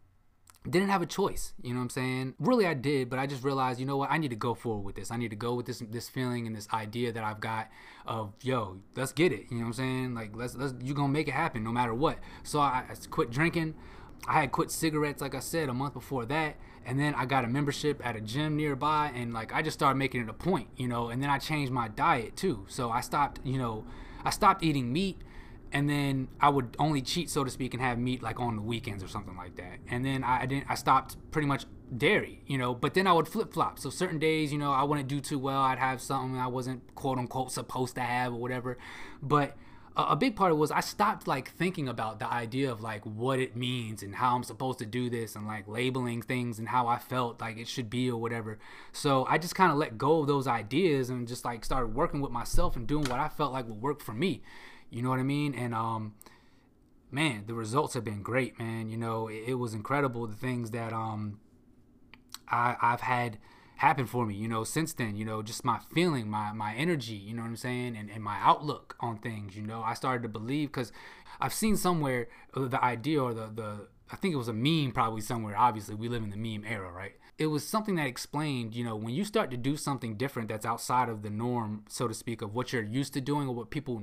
didn't 0.69 0.89
have 0.89 1.01
a 1.01 1.06
choice, 1.06 1.53
you 1.62 1.69
know 1.69 1.79
what 1.79 1.83
I'm 1.83 1.89
saying? 1.91 2.33
Really 2.39 2.68
I 2.68 2.74
did, 2.74 3.09
but 3.09 3.19
I 3.19 3.25
just 3.25 3.44
realized, 3.44 3.79
you 3.79 3.85
know 3.85 3.95
what, 3.95 4.12
I 4.12 4.18
need 4.18 4.31
to 4.31 4.35
go 4.35 4.53
forward 4.53 4.83
with 4.83 4.95
this. 4.95 5.12
I 5.12 5.18
need 5.18 5.29
to 5.29 5.38
go 5.38 5.53
with 5.53 5.65
this 5.65 5.79
this 5.79 6.09
feeling 6.09 6.45
and 6.47 6.56
this 6.56 6.68
idea 6.74 7.12
that 7.12 7.24
I've 7.24 7.39
got 7.39 7.69
of 8.06 8.33
yo, 8.41 8.79
let's 8.95 9.13
get 9.13 9.31
it. 9.31 9.45
You 9.50 9.57
know 9.57 9.62
what 9.62 9.68
I'm 9.68 9.74
saying? 9.74 10.15
Like 10.15 10.35
let's 10.35 10.56
let's 10.56 10.74
you 10.81 10.94
gonna 10.94 11.13
make 11.13 11.27
it 11.27 11.33
happen 11.33 11.63
no 11.63 11.71
matter 11.71 11.94
what. 11.94 12.19
So 12.44 12.59
I, 12.59 12.83
I 12.89 12.95
quit 13.09 13.31
drinking. 13.31 13.75
I 14.27 14.41
had 14.41 14.51
quit 14.51 14.71
cigarettes, 14.71 15.21
like 15.21 15.35
I 15.35 15.39
said, 15.39 15.69
a 15.69 15.73
month 15.73 15.93
before 15.93 16.25
that. 16.25 16.55
And 16.85 16.99
then 16.99 17.13
I 17.15 17.25
got 17.25 17.43
a 17.43 17.47
membership 17.47 18.05
at 18.05 18.15
a 18.15 18.21
gym 18.21 18.55
nearby. 18.55 19.11
And 19.13 19.33
like, 19.33 19.53
I 19.53 19.61
just 19.61 19.77
started 19.77 19.97
making 19.97 20.21
it 20.21 20.29
a 20.29 20.33
point, 20.33 20.69
you 20.77 20.87
know. 20.87 21.09
And 21.09 21.21
then 21.21 21.29
I 21.29 21.37
changed 21.37 21.71
my 21.71 21.89
diet 21.89 22.35
too. 22.35 22.65
So 22.69 22.89
I 22.89 23.01
stopped, 23.01 23.41
you 23.43 23.57
know, 23.57 23.85
I 24.23 24.29
stopped 24.29 24.63
eating 24.63 24.91
meat. 24.91 25.17
And 25.73 25.89
then 25.89 26.29
I 26.39 26.47
would 26.47 26.77
only 26.79 27.01
cheat, 27.01 27.29
so 27.29 27.43
to 27.43 27.51
speak, 27.51 27.73
and 27.73 27.83
have 27.83 27.99
meat 27.99 28.23
like 28.23 28.39
on 28.39 28.55
the 28.55 28.61
weekends 28.61 29.03
or 29.03 29.09
something 29.09 29.35
like 29.35 29.57
that. 29.57 29.79
And 29.89 30.05
then 30.05 30.23
I, 30.23 30.43
I 30.43 30.45
didn't, 30.45 30.65
I 30.69 30.75
stopped 30.75 31.17
pretty 31.31 31.47
much 31.47 31.65
dairy, 31.95 32.41
you 32.47 32.57
know. 32.57 32.73
But 32.73 32.93
then 32.93 33.05
I 33.05 33.11
would 33.11 33.27
flip 33.27 33.51
flop. 33.51 33.77
So 33.79 33.89
certain 33.89 34.17
days, 34.17 34.53
you 34.53 34.57
know, 34.57 34.71
I 34.71 34.83
wouldn't 34.83 35.09
do 35.09 35.19
too 35.19 35.37
well. 35.37 35.61
I'd 35.61 35.77
have 35.77 36.01
something 36.01 36.39
I 36.39 36.47
wasn't 36.47 36.95
quote 36.95 37.17
unquote 37.17 37.51
supposed 37.51 37.95
to 37.95 38.01
have 38.01 38.31
or 38.31 38.37
whatever. 38.37 38.77
But 39.21 39.57
a 39.97 40.15
big 40.15 40.35
part 40.35 40.51
of 40.51 40.57
was 40.59 40.69
I 40.69 40.81
stopped 40.81 41.27
like 41.27 41.49
thinking 41.51 41.88
about 41.88 42.19
the 42.19 42.31
idea 42.31 42.71
of 42.71 42.81
like 42.81 43.03
what 43.03 43.39
it 43.39 43.55
means 43.55 44.03
and 44.03 44.15
how 44.15 44.35
I'm 44.35 44.44
supposed 44.44 44.77
to 44.79 44.85
do 44.85 45.09
this 45.09 45.35
and 45.35 45.47
like 45.47 45.67
labeling 45.67 46.21
things 46.21 46.59
and 46.59 46.69
how 46.69 46.88
I 46.88 46.99
felt 46.99 47.41
like 47.41 47.57
it 47.57 47.67
should 47.67 47.89
be 47.89 48.09
or 48.09 48.21
whatever. 48.21 48.59
So 48.91 49.25
I 49.27 49.39
just 49.39 49.55
kind 49.55 49.71
of 49.71 49.77
let 49.77 49.97
go 49.97 50.19
of 50.19 50.27
those 50.27 50.45
ideas 50.47 51.09
and 51.09 51.27
just 51.27 51.44
like 51.44 51.65
started 51.65 51.95
working 51.95 52.21
with 52.21 52.31
myself 52.31 52.75
and 52.75 52.85
doing 52.85 53.05
what 53.05 53.19
I 53.19 53.27
felt 53.27 53.53
like 53.53 53.67
would 53.67 53.81
work 53.81 54.01
for 54.01 54.13
me. 54.13 54.44
You 54.91 55.01
know 55.01 55.09
what 55.09 55.19
I 55.19 55.23
mean? 55.23 55.55
And 55.55 55.73
um 55.73 56.13
man, 57.09 57.45
the 57.48 57.55
results 57.55 57.95
have 57.95 58.03
been 58.03 58.22
great, 58.22 58.60
man. 58.60 58.89
You 58.89 58.98
know, 58.98 59.27
it, 59.27 59.45
it 59.48 59.53
was 59.55 59.74
incredible 59.74 60.27
the 60.27 60.36
things 60.36 60.72
that 60.72 60.93
um 60.93 61.39
I 62.48 62.75
I've 62.81 63.01
had 63.01 63.39
happened 63.77 64.10
for 64.10 64.25
me, 64.25 64.36
you 64.36 64.48
know, 64.48 64.63
since 64.63 64.93
then, 64.93 65.15
you 65.15 65.25
know, 65.25 65.41
just 65.41 65.63
my 65.63 65.79
feeling, 65.93 66.29
my, 66.29 66.51
my 66.51 66.74
energy, 66.75 67.15
you 67.15 67.34
know 67.34 67.41
what 67.41 67.50
I'm 67.50 67.55
saying? 67.55 67.96
And, 67.96 68.10
and 68.10 68.24
my 68.24 68.38
outlook 68.41 68.96
on 69.00 69.17
things, 69.17 69.55
you 69.55 69.62
know, 69.62 69.81
I 69.81 69.93
started 69.93 70.24
to 70.24 70.29
believe 70.29 70.69
because 70.69 70.91
I've 71.39 71.53
seen 71.53 71.77
somewhere 71.77 72.27
uh, 72.53 72.67
the 72.67 72.84
idea 72.84 73.22
or 73.22 73.34
the, 73.34 73.50
the, 73.53 73.88
I 74.12 74.15
think 74.15 74.34
it 74.34 74.38
was 74.38 74.48
a 74.48 74.53
meme 74.53 74.91
probably 74.93 75.22
somewhere. 75.22 75.55
Obviously, 75.57 75.96
we 75.96 76.10
live 76.10 76.24
in 76.24 76.29
the 76.29 76.38
meme 76.38 76.65
era, 76.65 76.91
right? 76.91 77.13
It 77.38 77.48
was 77.48 77.67
something 77.67 77.96
that 77.96 78.08
explained, 78.08 78.74
you 78.74 78.84
know, 78.84 78.96
when 78.96 79.13
you 79.13 79.24
start 79.24 79.51
to 79.51 79.58
do 79.58 79.77
something 79.77 80.15
different 80.15 80.50
that's 80.50 80.65
outside 80.65 81.08
of 81.08 81.22
the 81.22 81.29
norm, 81.29 81.84
so 81.88 82.08
to 82.08 82.13
speak, 82.13 82.41
of 82.41 82.56
what 82.56 82.74
you're 82.74 82.82
used 82.82 83.13
to 83.13 83.22
doing 83.22 83.48
or 83.48 83.53
what 83.53 83.70
people 83.70 84.01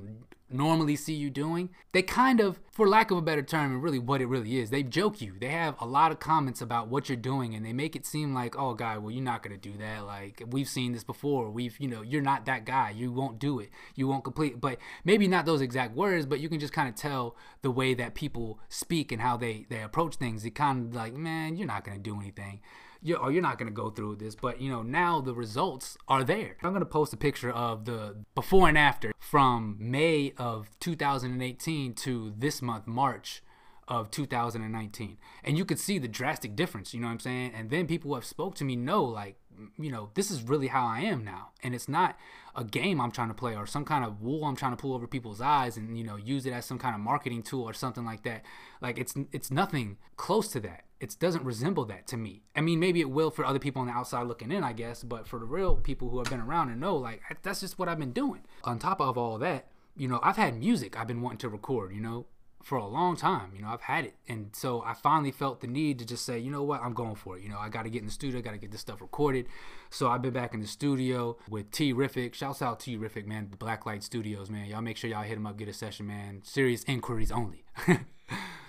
normally 0.51 0.95
see 0.95 1.15
you 1.15 1.31
doing, 1.31 1.71
they 1.93 2.03
kind 2.03 2.39
of, 2.39 2.61
for 2.71 2.89
lack 2.89 3.11
of 3.11 3.19
a 3.19 3.23
better 3.23 3.43
term, 3.43 3.73
and 3.73 3.83
really 3.83 3.99
what 3.99 4.21
it 4.21 4.27
really 4.27 4.59
is, 4.59 4.71
they 4.71 4.83
joke 4.83 5.21
you. 5.21 5.35
They 5.41 5.49
have 5.49 5.75
a 5.81 5.87
lot 5.87 6.13
of 6.13 6.21
comments 6.21 6.61
about 6.61 6.89
what 6.89 7.09
you're 7.09 7.17
doing 7.17 7.55
and 7.55 7.65
they 7.65 7.73
make 7.73 7.97
it 7.97 8.07
seem 8.07 8.35
like, 8.35 8.57
oh, 8.57 8.75
guy, 8.75 8.99
well, 8.99 9.11
you're 9.11 9.23
not 9.23 9.43
going 9.43 9.59
to 9.59 9.71
do 9.71 9.77
that. 9.79 10.07
Like, 10.07 10.43
we've 10.49 10.69
seen 10.69 10.93
this 10.93 11.05
before. 11.05 11.51
We've, 11.51 11.79
you 11.81 11.89
know, 11.89 12.03
you're 12.03 12.23
not 12.23 12.47
that 12.47 12.65
guy. 12.65 12.91
You 12.91 13.11
won't 13.11 13.39
do 13.39 13.59
it. 13.59 13.71
You 13.97 14.07
won't 14.07 14.25
complete. 14.25 14.61
But 14.61 14.79
maybe 15.05 15.27
not 15.27 15.47
those 15.47 15.61
exact 15.61 15.97
words, 15.97 16.27
but 16.27 16.41
you 16.41 16.49
can 16.49 16.61
just 16.61 16.73
kind 16.73 16.89
of 16.89 16.95
tell 16.95 17.37
the 17.63 17.71
way 17.71 17.95
that 17.95 18.15
people 18.15 18.61
speak 18.69 19.11
and 19.11 19.21
how 19.21 19.37
they, 19.37 19.67
they 19.69 19.83
approach 19.83 20.17
things. 20.17 20.45
It 20.45 20.55
kind 20.55 20.89
of 20.89 20.95
like, 20.95 21.15
man, 21.15 21.57
you're 21.57 21.67
not 21.67 21.85
going 21.85 21.97
to 21.97 22.03
do 22.03 22.21
anything 22.21 22.61
you 23.05 23.17
or 23.17 23.27
oh, 23.27 23.29
you're 23.29 23.43
not 23.43 23.59
going 23.59 23.69
to 23.69 23.75
go 23.75 23.91
through 23.91 24.17
this 24.17 24.35
but 24.35 24.61
you 24.61 24.71
know 24.71 24.83
now 24.83 25.21
the 25.21 25.35
results 25.35 25.97
are 26.09 26.25
there. 26.25 26.57
I'm 26.63 26.71
going 26.71 26.81
to 26.81 26.87
post 26.87 27.13
a 27.13 27.17
picture 27.17 27.51
of 27.51 27.85
the 27.85 28.17
before 28.35 28.69
and 28.69 28.79
after 28.79 29.13
from 29.21 29.77
may 29.79 30.33
of 30.39 30.71
2018 30.81 31.95
to 31.95 32.33
this 32.37 32.63
month 32.63 32.87
march 32.87 33.43
of 33.87 34.11
2019 34.11 35.19
and 35.45 35.59
you 35.59 35.65
could 35.67 35.79
see 35.79 35.99
the 35.99 36.09
drastic 36.09 36.57
difference 36.57 36.95
you 36.95 37.01
know 37.01 37.07
what 37.07 37.13
i'm 37.13 37.21
saying? 37.21 37.53
And 37.55 37.69
then 37.69 37.87
people 37.87 38.11
who 38.11 38.15
have 38.15 38.25
spoke 38.25 38.55
to 38.57 38.65
me 38.65 38.75
know 38.75 39.05
like 39.05 39.37
you 39.79 39.91
know 39.91 40.11
this 40.15 40.31
is 40.31 40.43
really 40.43 40.69
how 40.69 40.87
i 40.87 41.01
am 41.01 41.25
now. 41.25 41.51
And 41.63 41.75
it's 41.75 41.89
not 41.89 42.17
a 42.57 42.65
game 42.65 43.01
i'm 43.01 43.11
trying 43.11 43.29
to 43.29 43.35
play 43.35 43.55
or 43.55 43.67
some 43.67 43.85
kind 43.85 44.05
of 44.05 44.23
wool 44.23 44.45
i'm 44.45 44.57
trying 44.57 44.73
to 44.73 44.77
pull 44.77 44.95
over 44.95 45.07
people's 45.07 45.41
eyes 45.41 45.77
and 45.77 45.99
you 45.99 46.05
know 46.05 46.17
use 46.17 46.47
it 46.47 46.53
as 46.53 46.65
some 46.65 46.79
kind 46.79 46.95
of 46.95 47.01
marketing 47.03 47.43
tool 47.43 47.69
or 47.69 47.75
something 47.75 48.05
like 48.05 48.23
that. 48.23 48.43
Like 48.81 48.99
it's 48.99 49.15
it's 49.31 49.51
nothing 49.51 49.99
close 50.17 50.49
to 50.53 50.61
that 50.61 50.85
it 51.05 51.17
doesn't 51.21 51.45
resemble 51.45 51.85
that 51.87 52.07
to 52.09 52.17
me. 52.17 52.43
I 52.57 52.61
mean, 52.61 52.81
maybe 52.81 53.01
it 53.01 53.11
will 53.11 53.31
for 53.31 53.45
other 53.45 53.59
people 53.59 53.81
on 53.81 53.89
the 53.89 53.93
outside 53.93 54.27
looking 54.27 54.51
in, 54.51 54.65
I 54.65 54.73
guess, 54.73 55.03
but 55.03 55.29
for 55.29 55.39
the 55.39 55.45
real 55.45 55.77
people 55.77 56.09
who 56.09 56.19
have 56.19 56.31
been 56.31 56.41
around 56.41 56.71
and 56.71 56.81
know, 56.81 56.97
like, 56.97 57.21
that's 57.43 57.61
just 57.61 57.79
what 57.79 57.89
I've 57.89 57.99
been 57.99 58.13
doing. 58.13 58.43
On 58.65 58.79
top 58.79 59.01
of 59.01 59.19
all 59.19 59.39
that, 59.39 59.67
you 59.97 60.09
know, 60.09 60.19
I've 60.23 60.37
had 60.37 60.59
music 60.59 60.99
I've 60.99 61.07
been 61.07 61.23
wanting 61.23 61.39
to 61.39 61.49
record, 61.49 61.95
you 61.95 62.01
know, 62.01 62.27
for 62.63 62.79
a 62.79 62.87
long 62.87 63.15
time. 63.15 63.53
You 63.55 63.63
know, 63.63 63.69
I've 63.69 63.83
had 63.83 64.07
it. 64.07 64.15
And 64.27 64.51
so 64.53 64.83
I 64.83 64.95
finally 64.95 65.31
felt 65.31 65.61
the 65.61 65.67
need 65.67 65.99
to 65.99 66.07
just 66.07 66.25
say, 66.25 66.39
you 66.39 66.51
know 66.51 66.63
what, 66.63 66.83
I'm 66.83 66.95
going 66.95 67.15
for 67.15 67.37
it. 67.37 67.43
You 67.43 67.51
know, 67.51 67.59
I 67.59 67.69
got 67.69 67.83
to 67.83 67.91
get 67.91 68.01
in 68.01 68.07
the 68.07 68.13
studio, 68.13 68.39
I 68.39 68.43
got 68.43 68.53
to 68.53 68.59
get 68.59 68.73
this 68.73 68.81
stuff 68.81 69.01
recorded. 69.01 69.47
So 69.91 70.09
I've 70.09 70.23
been 70.23 70.33
back 70.33 70.55
in 70.55 70.61
the 70.61 70.67
studio 70.67 71.37
with 71.49 71.71
T 71.71 71.93
Riffic. 71.93 72.35
Shouts 72.35 72.63
out 72.63 72.81
T 72.81 72.97
Riffic, 72.97 73.27
man. 73.27 73.53
Blacklight 73.59 74.03
Studios, 74.03 74.51
man. 74.51 74.67
Y'all 74.67 74.81
make 74.81 74.97
sure 74.97 75.11
y'all 75.11 75.23
hit 75.23 75.37
him 75.37 75.47
up, 75.47 75.59
get 75.59 75.69
a 75.69 75.73
session, 75.75 76.07
man. 76.07 76.41
Serious 76.43 76.83
inquiries 76.85 77.31
only. 77.31 77.65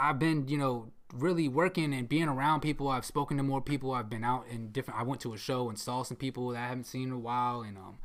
I've 0.00 0.18
been, 0.18 0.48
you 0.48 0.56
know, 0.56 0.90
really 1.12 1.48
working 1.48 1.92
and 1.92 2.08
being 2.08 2.28
around 2.28 2.60
people. 2.60 2.88
I've 2.88 3.04
spoken 3.04 3.36
to 3.36 3.42
more 3.42 3.60
people. 3.60 3.92
I've 3.92 4.10
been 4.10 4.24
out 4.24 4.46
in 4.50 4.70
different. 4.72 5.00
I 5.00 5.02
went 5.02 5.20
to 5.22 5.34
a 5.34 5.38
show 5.38 5.68
and 5.68 5.78
saw 5.78 6.02
some 6.02 6.16
people 6.16 6.48
that 6.50 6.58
I 6.58 6.68
haven't 6.68 6.84
seen 6.84 7.08
in 7.08 7.12
a 7.12 7.18
while, 7.18 7.62
and 7.62 7.76
um, 7.76 7.98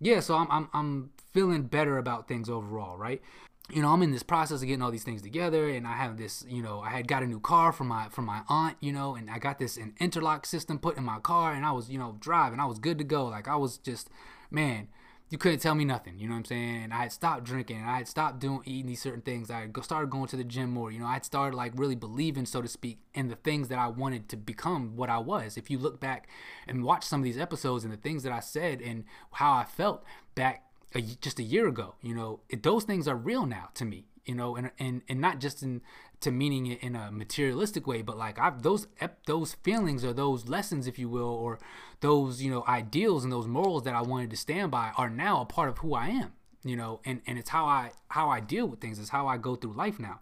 yeah. 0.00 0.20
So 0.20 0.36
I'm 0.36 0.46
I'm 0.50 0.68
I'm 0.72 1.10
feeling 1.32 1.64
better 1.64 1.98
about 1.98 2.28
things 2.28 2.48
overall, 2.48 2.96
right? 2.96 3.20
You 3.68 3.82
know, 3.82 3.88
I'm 3.88 4.02
in 4.02 4.12
this 4.12 4.22
process 4.22 4.62
of 4.62 4.68
getting 4.68 4.82
all 4.82 4.92
these 4.92 5.02
things 5.02 5.22
together, 5.22 5.68
and 5.68 5.86
I 5.86 5.94
have 5.94 6.16
this. 6.16 6.44
You 6.48 6.62
know, 6.62 6.80
I 6.80 6.90
had 6.90 7.08
got 7.08 7.22
a 7.22 7.26
new 7.26 7.40
car 7.40 7.72
from 7.72 7.88
my 7.88 8.08
from 8.08 8.26
my 8.26 8.42
aunt. 8.48 8.76
You 8.80 8.92
know, 8.92 9.16
and 9.16 9.30
I 9.30 9.38
got 9.38 9.58
this 9.58 9.76
an 9.76 9.94
interlock 9.98 10.46
system 10.46 10.78
put 10.78 10.96
in 10.96 11.04
my 11.04 11.18
car, 11.18 11.52
and 11.52 11.64
I 11.64 11.72
was 11.72 11.90
you 11.90 11.98
know 11.98 12.16
driving. 12.20 12.60
I 12.60 12.66
was 12.66 12.78
good 12.78 12.98
to 12.98 13.04
go. 13.04 13.26
Like 13.26 13.48
I 13.48 13.56
was 13.56 13.78
just, 13.78 14.08
man 14.50 14.88
you 15.28 15.38
couldn't 15.38 15.58
tell 15.58 15.74
me 15.74 15.84
nothing. 15.84 16.18
You 16.18 16.28
know 16.28 16.34
what 16.34 16.40
I'm 16.40 16.44
saying? 16.44 16.92
I 16.92 17.02
had 17.02 17.12
stopped 17.12 17.44
drinking. 17.44 17.82
I 17.82 17.98
had 17.98 18.08
stopped 18.08 18.38
doing 18.38 18.60
eating 18.64 18.86
these 18.86 19.02
certain 19.02 19.22
things. 19.22 19.50
I 19.50 19.68
started 19.82 20.08
going 20.08 20.28
to 20.28 20.36
the 20.36 20.44
gym 20.44 20.70
more. 20.70 20.92
You 20.92 21.00
know, 21.00 21.06
I 21.06 21.18
started 21.20 21.56
like 21.56 21.72
really 21.74 21.96
believing, 21.96 22.46
so 22.46 22.62
to 22.62 22.68
speak, 22.68 22.98
in 23.12 23.28
the 23.28 23.34
things 23.34 23.68
that 23.68 23.78
I 23.78 23.88
wanted 23.88 24.28
to 24.28 24.36
become 24.36 24.94
what 24.94 25.10
I 25.10 25.18
was. 25.18 25.56
If 25.56 25.68
you 25.68 25.78
look 25.78 25.98
back 25.98 26.28
and 26.68 26.84
watch 26.84 27.04
some 27.04 27.20
of 27.20 27.24
these 27.24 27.38
episodes 27.38 27.82
and 27.82 27.92
the 27.92 27.96
things 27.96 28.22
that 28.22 28.32
I 28.32 28.40
said 28.40 28.80
and 28.80 29.04
how 29.32 29.52
I 29.52 29.64
felt 29.64 30.04
back 30.36 30.64
a, 30.94 31.02
just 31.02 31.40
a 31.40 31.42
year 31.42 31.66
ago, 31.66 31.96
you 32.02 32.14
know, 32.14 32.40
it, 32.48 32.62
those 32.62 32.84
things 32.84 33.08
are 33.08 33.16
real 33.16 33.46
now 33.46 33.70
to 33.74 33.84
me. 33.84 34.06
You 34.26 34.34
know, 34.34 34.56
and 34.56 34.70
and 34.78 35.02
and 35.08 35.20
not 35.20 35.40
just 35.40 35.62
in 35.62 35.82
to 36.20 36.30
meaning 36.30 36.66
it 36.66 36.82
in 36.82 36.96
a 36.96 37.10
materialistic 37.12 37.86
way, 37.86 38.02
but 38.02 38.18
like 38.18 38.38
I've 38.38 38.62
those 38.62 38.86
those 39.26 39.54
feelings 39.54 40.04
or 40.04 40.12
those 40.12 40.48
lessons, 40.48 40.86
if 40.86 40.98
you 40.98 41.08
will, 41.08 41.28
or 41.28 41.58
those 42.00 42.42
you 42.42 42.50
know 42.50 42.64
ideals 42.66 43.24
and 43.24 43.32
those 43.32 43.46
morals 43.46 43.84
that 43.84 43.94
I 43.94 44.02
wanted 44.02 44.30
to 44.30 44.36
stand 44.36 44.70
by 44.70 44.92
are 44.96 45.08
now 45.08 45.40
a 45.40 45.44
part 45.44 45.68
of 45.68 45.78
who 45.78 45.94
I 45.94 46.08
am. 46.08 46.32
You 46.64 46.76
know, 46.76 47.00
and 47.04 47.22
and 47.26 47.38
it's 47.38 47.50
how 47.50 47.66
I 47.66 47.92
how 48.08 48.28
I 48.28 48.40
deal 48.40 48.66
with 48.66 48.80
things. 48.80 48.98
It's 48.98 49.10
how 49.10 49.28
I 49.28 49.36
go 49.36 49.54
through 49.54 49.74
life 49.74 50.00
now. 50.00 50.20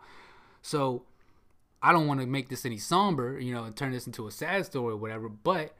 So 0.61 1.05
I 1.83 1.93
don't 1.93 2.07
want 2.07 2.21
to 2.21 2.27
make 2.27 2.49
this 2.49 2.65
any 2.65 2.79
somber, 2.79 3.39
you 3.39 3.55
know, 3.55 3.65
and 3.65 3.77
turn 3.77 3.93
this 3.93 4.07
into 4.07 4.27
a 4.27 4.31
sad 4.31 4.67
story 4.67 4.93
or 4.93 4.97
whatever. 4.97 5.29
But 5.29 5.75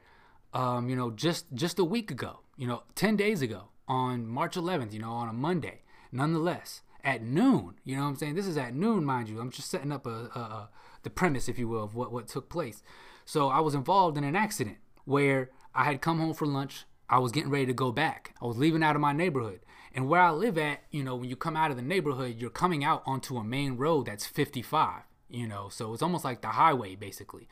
um, 0.53 0.89
you 0.89 0.95
know, 0.95 1.11
just 1.11 1.45
just 1.53 1.77
a 1.77 1.83
week 1.83 2.09
ago, 2.09 2.39
you 2.57 2.67
know, 2.67 2.83
ten 2.95 3.15
days 3.15 3.41
ago, 3.41 3.69
on 3.87 4.27
March 4.27 4.55
11th, 4.55 4.93
you 4.93 4.99
know, 4.99 5.11
on 5.11 5.29
a 5.29 5.33
Monday, 5.33 5.81
nonetheless, 6.11 6.81
at 7.05 7.21
noon. 7.21 7.75
You 7.85 7.95
know 7.95 8.03
what 8.03 8.09
I'm 8.09 8.15
saying? 8.15 8.35
This 8.35 8.47
is 8.47 8.57
at 8.57 8.75
noon, 8.75 9.05
mind 9.05 9.29
you. 9.29 9.39
I'm 9.39 9.51
just 9.51 9.69
setting 9.69 9.91
up 9.91 10.05
a, 10.07 10.29
a, 10.35 10.39
a, 10.39 10.69
the 11.03 11.09
premise, 11.09 11.47
if 11.47 11.59
you 11.59 11.69
will, 11.69 11.83
of 11.83 11.95
what, 11.95 12.11
what 12.11 12.27
took 12.27 12.49
place. 12.49 12.81
So 13.23 13.47
I 13.47 13.59
was 13.59 13.75
involved 13.75 14.17
in 14.17 14.23
an 14.23 14.35
accident 14.35 14.77
where 15.05 15.51
I 15.73 15.85
had 15.85 16.01
come 16.01 16.19
home 16.19 16.33
for 16.33 16.47
lunch. 16.47 16.85
I 17.07 17.19
was 17.19 17.31
getting 17.31 17.51
ready 17.51 17.67
to 17.67 17.73
go 17.73 17.91
back. 17.91 18.33
I 18.41 18.45
was 18.45 18.57
leaving 18.57 18.83
out 18.83 18.95
of 18.95 19.01
my 19.01 19.13
neighborhood. 19.13 19.59
And 19.93 20.09
where 20.09 20.19
I 20.19 20.31
live 20.31 20.57
at, 20.57 20.81
you 20.91 21.03
know, 21.03 21.15
when 21.15 21.29
you 21.29 21.35
come 21.35 21.55
out 21.55 21.71
of 21.71 21.77
the 21.77 21.83
neighborhood, 21.83 22.35
you're 22.39 22.49
coming 22.49 22.83
out 22.83 23.03
onto 23.05 23.37
a 23.37 23.43
main 23.43 23.77
road 23.77 24.07
that's 24.07 24.25
55, 24.25 25.03
you 25.29 25.47
know, 25.47 25.69
so 25.69 25.93
it's 25.93 26.03
almost 26.03 26.25
like 26.25 26.41
the 26.41 26.49
highway 26.49 26.95
basically. 26.95 27.47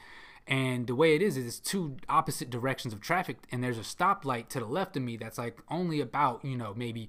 And 0.46 0.88
the 0.88 0.96
way 0.96 1.16
it 1.16 1.22
is 1.22 1.38
is 1.38 1.46
it's 1.46 1.60
two 1.60 1.96
opposite 2.10 2.50
directions 2.50 2.94
of 2.94 3.00
traffic, 3.00 3.38
and 3.50 3.64
there's 3.64 3.78
a 3.78 3.82
stoplight 3.82 4.50
to 4.50 4.60
the 4.60 4.66
left 4.66 4.98
of 4.98 5.04
me 5.04 5.16
that's 5.16 5.38
like 5.38 5.58
only 5.70 6.02
about, 6.02 6.44
you 6.44 6.58
know, 6.58 6.74
maybe 6.76 7.08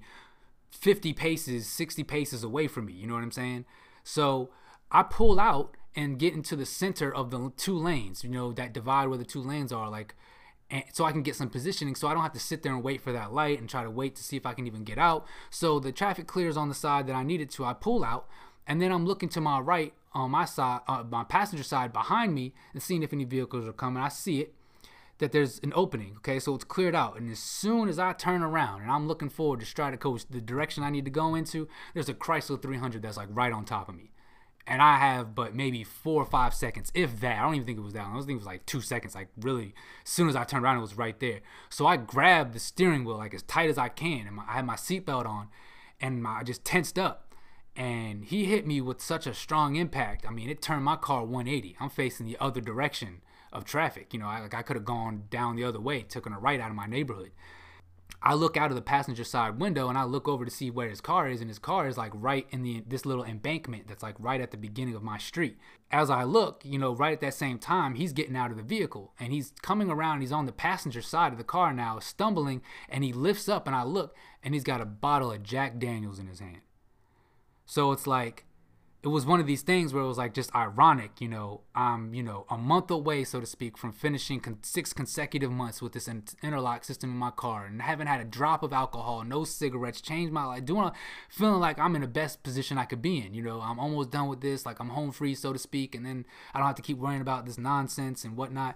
50 0.75 1.13
paces, 1.13 1.67
60 1.67 2.03
paces 2.03 2.43
away 2.43 2.67
from 2.67 2.85
me. 2.85 2.93
You 2.93 3.07
know 3.07 3.13
what 3.13 3.23
I'm 3.23 3.31
saying? 3.31 3.65
So 4.03 4.49
I 4.91 5.03
pull 5.03 5.39
out 5.39 5.75
and 5.95 6.19
get 6.19 6.33
into 6.33 6.55
the 6.55 6.65
center 6.65 7.13
of 7.13 7.31
the 7.31 7.51
two 7.55 7.77
lanes, 7.77 8.23
you 8.23 8.29
know, 8.29 8.51
that 8.53 8.73
divide 8.73 9.07
where 9.07 9.17
the 9.17 9.25
two 9.25 9.41
lanes 9.41 9.71
are, 9.71 9.89
like, 9.89 10.15
and 10.69 10.83
so 10.91 11.05
I 11.05 11.11
can 11.11 11.21
get 11.21 11.35
some 11.35 11.49
positioning 11.49 11.95
so 11.95 12.07
I 12.07 12.13
don't 12.13 12.23
have 12.23 12.33
to 12.33 12.39
sit 12.39 12.63
there 12.63 12.73
and 12.73 12.83
wait 12.83 13.01
for 13.01 13.11
that 13.11 13.33
light 13.33 13.59
and 13.59 13.69
try 13.69 13.83
to 13.83 13.89
wait 13.89 14.15
to 14.15 14.23
see 14.23 14.35
if 14.35 14.45
I 14.45 14.53
can 14.53 14.65
even 14.65 14.83
get 14.83 14.97
out. 14.97 15.27
So 15.49 15.79
the 15.79 15.91
traffic 15.91 16.27
clears 16.27 16.57
on 16.57 16.69
the 16.69 16.75
side 16.75 17.07
that 17.07 17.15
I 17.15 17.23
needed 17.23 17.49
to. 17.51 17.65
I 17.65 17.73
pull 17.73 18.03
out 18.03 18.27
and 18.67 18.81
then 18.81 18.91
I'm 18.91 19.05
looking 19.05 19.29
to 19.29 19.41
my 19.41 19.59
right 19.59 19.93
on 20.13 20.31
my 20.31 20.45
side, 20.45 20.81
uh, 20.87 21.03
my 21.09 21.23
passenger 21.23 21.63
side 21.63 21.93
behind 21.93 22.33
me 22.33 22.53
and 22.73 22.81
seeing 22.81 23.03
if 23.03 23.13
any 23.13 23.25
vehicles 23.25 23.67
are 23.67 23.73
coming. 23.73 24.01
I 24.01 24.09
see 24.09 24.41
it 24.41 24.55
that 25.19 25.31
there's 25.31 25.59
an 25.59 25.71
opening. 25.75 26.13
Okay, 26.17 26.39
so 26.39 26.55
it's 26.55 26.63
cleared 26.63 26.95
out, 26.95 27.17
and 27.17 27.31
as 27.31 27.39
soon 27.39 27.87
as 27.87 27.99
I 27.99 28.13
turn 28.13 28.41
around 28.41 28.81
and 28.81 28.91
I'm 28.91 29.07
looking 29.07 29.29
forward 29.29 29.61
to 29.61 29.65
stride 29.65 29.97
coach 29.99 30.25
the 30.29 30.41
direction 30.41 30.83
I 30.83 30.89
need 30.89 31.05
to 31.05 31.11
go 31.11 31.35
into, 31.35 31.67
there's 31.93 32.09
a 32.09 32.13
Chrysler 32.13 32.61
300 32.61 33.01
that's 33.01 33.17
like 33.17 33.29
right 33.31 33.53
on 33.53 33.65
top 33.65 33.87
of 33.87 33.95
me, 33.95 34.11
and 34.67 34.81
I 34.81 34.97
have 34.97 35.33
but 35.33 35.55
maybe 35.55 35.83
four 35.83 36.21
or 36.21 36.25
five 36.25 36.53
seconds, 36.53 36.91
if 36.93 37.19
that. 37.21 37.39
I 37.39 37.43
don't 37.43 37.55
even 37.55 37.65
think 37.65 37.77
it 37.77 37.83
was 37.83 37.93
that. 37.93 38.03
Long. 38.03 38.17
I 38.17 38.19
think 38.19 38.31
it 38.31 38.35
was 38.35 38.45
like 38.45 38.65
two 38.65 38.81
seconds. 38.81 39.15
Like 39.15 39.29
really, 39.39 39.73
as 40.03 40.09
soon 40.09 40.27
as 40.27 40.35
I 40.35 40.43
turned 40.43 40.63
around, 40.63 40.77
it 40.77 40.81
was 40.81 40.97
right 40.97 41.19
there. 41.19 41.39
So 41.69 41.87
I 41.87 41.97
grabbed 41.97 42.53
the 42.53 42.59
steering 42.59 43.05
wheel 43.05 43.17
like 43.17 43.33
as 43.33 43.43
tight 43.43 43.69
as 43.69 43.77
I 43.77 43.89
can, 43.89 44.27
and 44.27 44.35
my, 44.35 44.43
I 44.47 44.53
had 44.53 44.65
my 44.65 44.75
seatbelt 44.75 45.25
on, 45.25 45.47
and 46.01 46.21
my, 46.21 46.39
I 46.39 46.43
just 46.43 46.65
tensed 46.65 46.99
up. 46.99 47.21
And 47.77 48.23
he 48.23 48.45
hit 48.45 48.65
me 48.65 48.79
with 48.79 49.01
such 49.01 49.27
a 49.27 49.33
strong 49.33 49.75
impact. 49.75 50.25
I 50.25 50.31
mean, 50.31 50.49
it 50.49 50.61
turned 50.61 50.85
my 50.85 50.95
car 50.95 51.25
180. 51.25 51.75
I'm 51.81 51.89
facing 51.89 52.25
the 52.25 52.37
other 52.39 52.61
direction 52.61 53.21
of 53.55 53.65
traffic. 53.65 54.13
You 54.13 54.19
know, 54.19 54.27
I, 54.27 54.41
like 54.41 54.53
I 54.53 54.61
could 54.61 54.75
have 54.75 54.85
gone 54.85 55.23
down 55.29 55.55
the 55.55 55.63
other 55.63 55.79
way, 55.79 56.03
taken 56.03 56.33
a 56.33 56.39
right 56.39 56.59
out 56.59 56.69
of 56.69 56.75
my 56.75 56.85
neighborhood. 56.85 57.31
I 58.21 58.33
look 58.33 58.57
out 58.57 58.71
of 58.71 58.75
the 58.75 58.81
passenger 58.81 59.23
side 59.23 59.59
window 59.59 59.87
and 59.87 59.97
I 59.97 60.03
look 60.03 60.27
over 60.27 60.45
to 60.45 60.51
see 60.51 60.71
where 60.71 60.89
his 60.89 61.01
car 61.01 61.27
is, 61.27 61.41
and 61.41 61.49
his 61.49 61.59
car 61.59 61.87
is 61.87 61.97
like 61.97 62.11
right 62.13 62.47
in 62.51 62.63
the 62.63 62.83
this 62.87 63.05
little 63.05 63.23
embankment 63.23 63.87
that's 63.87 64.03
like 64.03 64.15
right 64.19 64.41
at 64.41 64.51
the 64.51 64.57
beginning 64.57 64.95
of 64.95 65.03
my 65.03 65.17
street. 65.17 65.57
As 65.91 66.09
I 66.09 66.23
look, 66.23 66.61
you 66.65 66.77
know, 66.77 66.93
right 66.93 67.13
at 67.13 67.21
that 67.21 67.33
same 67.33 67.59
time, 67.59 67.95
he's 67.95 68.13
getting 68.13 68.35
out 68.35 68.51
of 68.51 68.57
the 68.57 68.63
vehicle 68.63 69.13
and 69.19 69.31
he's 69.31 69.53
coming 69.61 69.89
around. 69.89 70.21
He's 70.21 70.31
on 70.31 70.45
the 70.45 70.51
passenger 70.51 71.01
side 71.01 71.31
of 71.31 71.37
the 71.37 71.43
car 71.43 71.73
now, 71.73 71.99
stumbling, 71.99 72.61
and 72.89 73.03
he 73.03 73.13
lifts 73.13 73.47
up, 73.47 73.67
and 73.67 73.75
I 73.75 73.83
look, 73.83 74.15
and 74.43 74.53
he's 74.53 74.63
got 74.63 74.81
a 74.81 74.85
bottle 74.85 75.31
of 75.31 75.43
Jack 75.43 75.79
Daniels 75.79 76.19
in 76.19 76.27
his 76.27 76.39
hand. 76.39 76.61
So 77.65 77.91
it's 77.91 78.07
like 78.07 78.45
it 79.05 79.09
was 79.09 79.23
one 79.23 79.39
of 79.39 79.45
these 79.45 79.61
things 79.61 79.93
where 79.93 80.03
it 80.03 80.07
was 80.07 80.17
like 80.17 80.33
just 80.33 80.53
ironic, 80.55 81.21
you 81.21 81.27
know, 81.27 81.61
I'm, 81.75 82.15
you 82.15 82.23
know, 82.23 82.47
a 82.49 82.57
month 82.57 82.89
away, 82.89 83.23
so 83.23 83.39
to 83.39 83.45
speak, 83.45 83.77
from 83.77 83.93
finishing 83.93 84.39
con- 84.39 84.57
six 84.63 84.93
consecutive 84.93 85.51
months 85.51 85.79
with 85.79 85.93
this 85.93 86.09
interlock 86.41 86.83
system 86.83 87.11
in 87.11 87.17
my 87.17 87.29
car 87.29 87.67
and 87.67 87.83
haven't 87.83 88.07
had 88.07 88.19
a 88.19 88.23
drop 88.23 88.63
of 88.63 88.73
alcohol, 88.73 89.23
no 89.23 89.43
cigarettes, 89.43 90.01
changed 90.01 90.33
my 90.33 90.43
life, 90.45 90.65
doing, 90.65 90.85
a, 90.85 90.93
feeling 91.29 91.59
like 91.59 91.77
I'm 91.77 91.93
in 91.93 92.01
the 92.01 92.07
best 92.07 92.41
position 92.41 92.79
I 92.79 92.85
could 92.85 93.03
be 93.03 93.23
in, 93.23 93.35
you 93.35 93.43
know, 93.43 93.61
I'm 93.61 93.79
almost 93.79 94.09
done 94.09 94.27
with 94.27 94.41
this, 94.41 94.65
like 94.65 94.79
I'm 94.79 94.89
home 94.89 95.11
free, 95.11 95.35
so 95.35 95.53
to 95.53 95.59
speak, 95.59 95.93
and 95.93 96.03
then 96.03 96.25
I 96.55 96.57
don't 96.57 96.67
have 96.67 96.75
to 96.77 96.81
keep 96.81 96.97
worrying 96.97 97.21
about 97.21 97.45
this 97.45 97.59
nonsense 97.59 98.23
and 98.23 98.35
whatnot. 98.35 98.75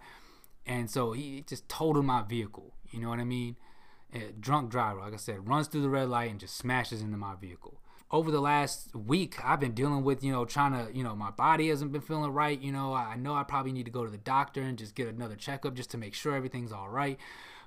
And 0.63 0.91
so 0.91 1.13
he 1.13 1.43
just 1.47 1.67
totaled 1.67 2.05
my 2.05 2.21
vehicle, 2.21 2.75
you 2.91 2.99
know 2.99 3.09
what 3.09 3.17
I 3.17 3.23
mean? 3.23 3.55
A 4.13 4.31
drunk 4.39 4.69
driver, 4.69 4.99
like 4.99 5.13
I 5.13 5.17
said, 5.17 5.47
runs 5.47 5.67
through 5.67 5.81
the 5.81 5.89
red 5.89 6.07
light 6.07 6.29
and 6.29 6.39
just 6.39 6.55
smashes 6.55 7.01
into 7.01 7.17
my 7.17 7.33
vehicle 7.33 7.81
over 8.11 8.31
the 8.31 8.41
last 8.41 8.95
week, 8.95 9.35
I've 9.43 9.59
been 9.59 9.73
dealing 9.73 10.03
with, 10.03 10.23
you 10.23 10.31
know, 10.31 10.43
trying 10.43 10.71
to, 10.73 10.95
you 10.95 11.03
know, 11.03 11.15
my 11.15 11.29
body 11.29 11.69
hasn't 11.69 11.91
been 11.91 12.01
feeling 12.01 12.31
right. 12.31 12.59
You 12.59 12.71
know, 12.71 12.93
I 12.93 13.15
know 13.15 13.35
I 13.35 13.43
probably 13.43 13.71
need 13.71 13.85
to 13.85 13.91
go 13.91 14.03
to 14.03 14.09
the 14.09 14.17
doctor 14.17 14.61
and 14.61 14.77
just 14.77 14.95
get 14.95 15.07
another 15.07 15.35
checkup 15.35 15.75
just 15.75 15.91
to 15.91 15.97
make 15.97 16.15
sure 16.15 16.35
everything's 16.35 16.71
all 16.71 16.89
right. 16.89 17.19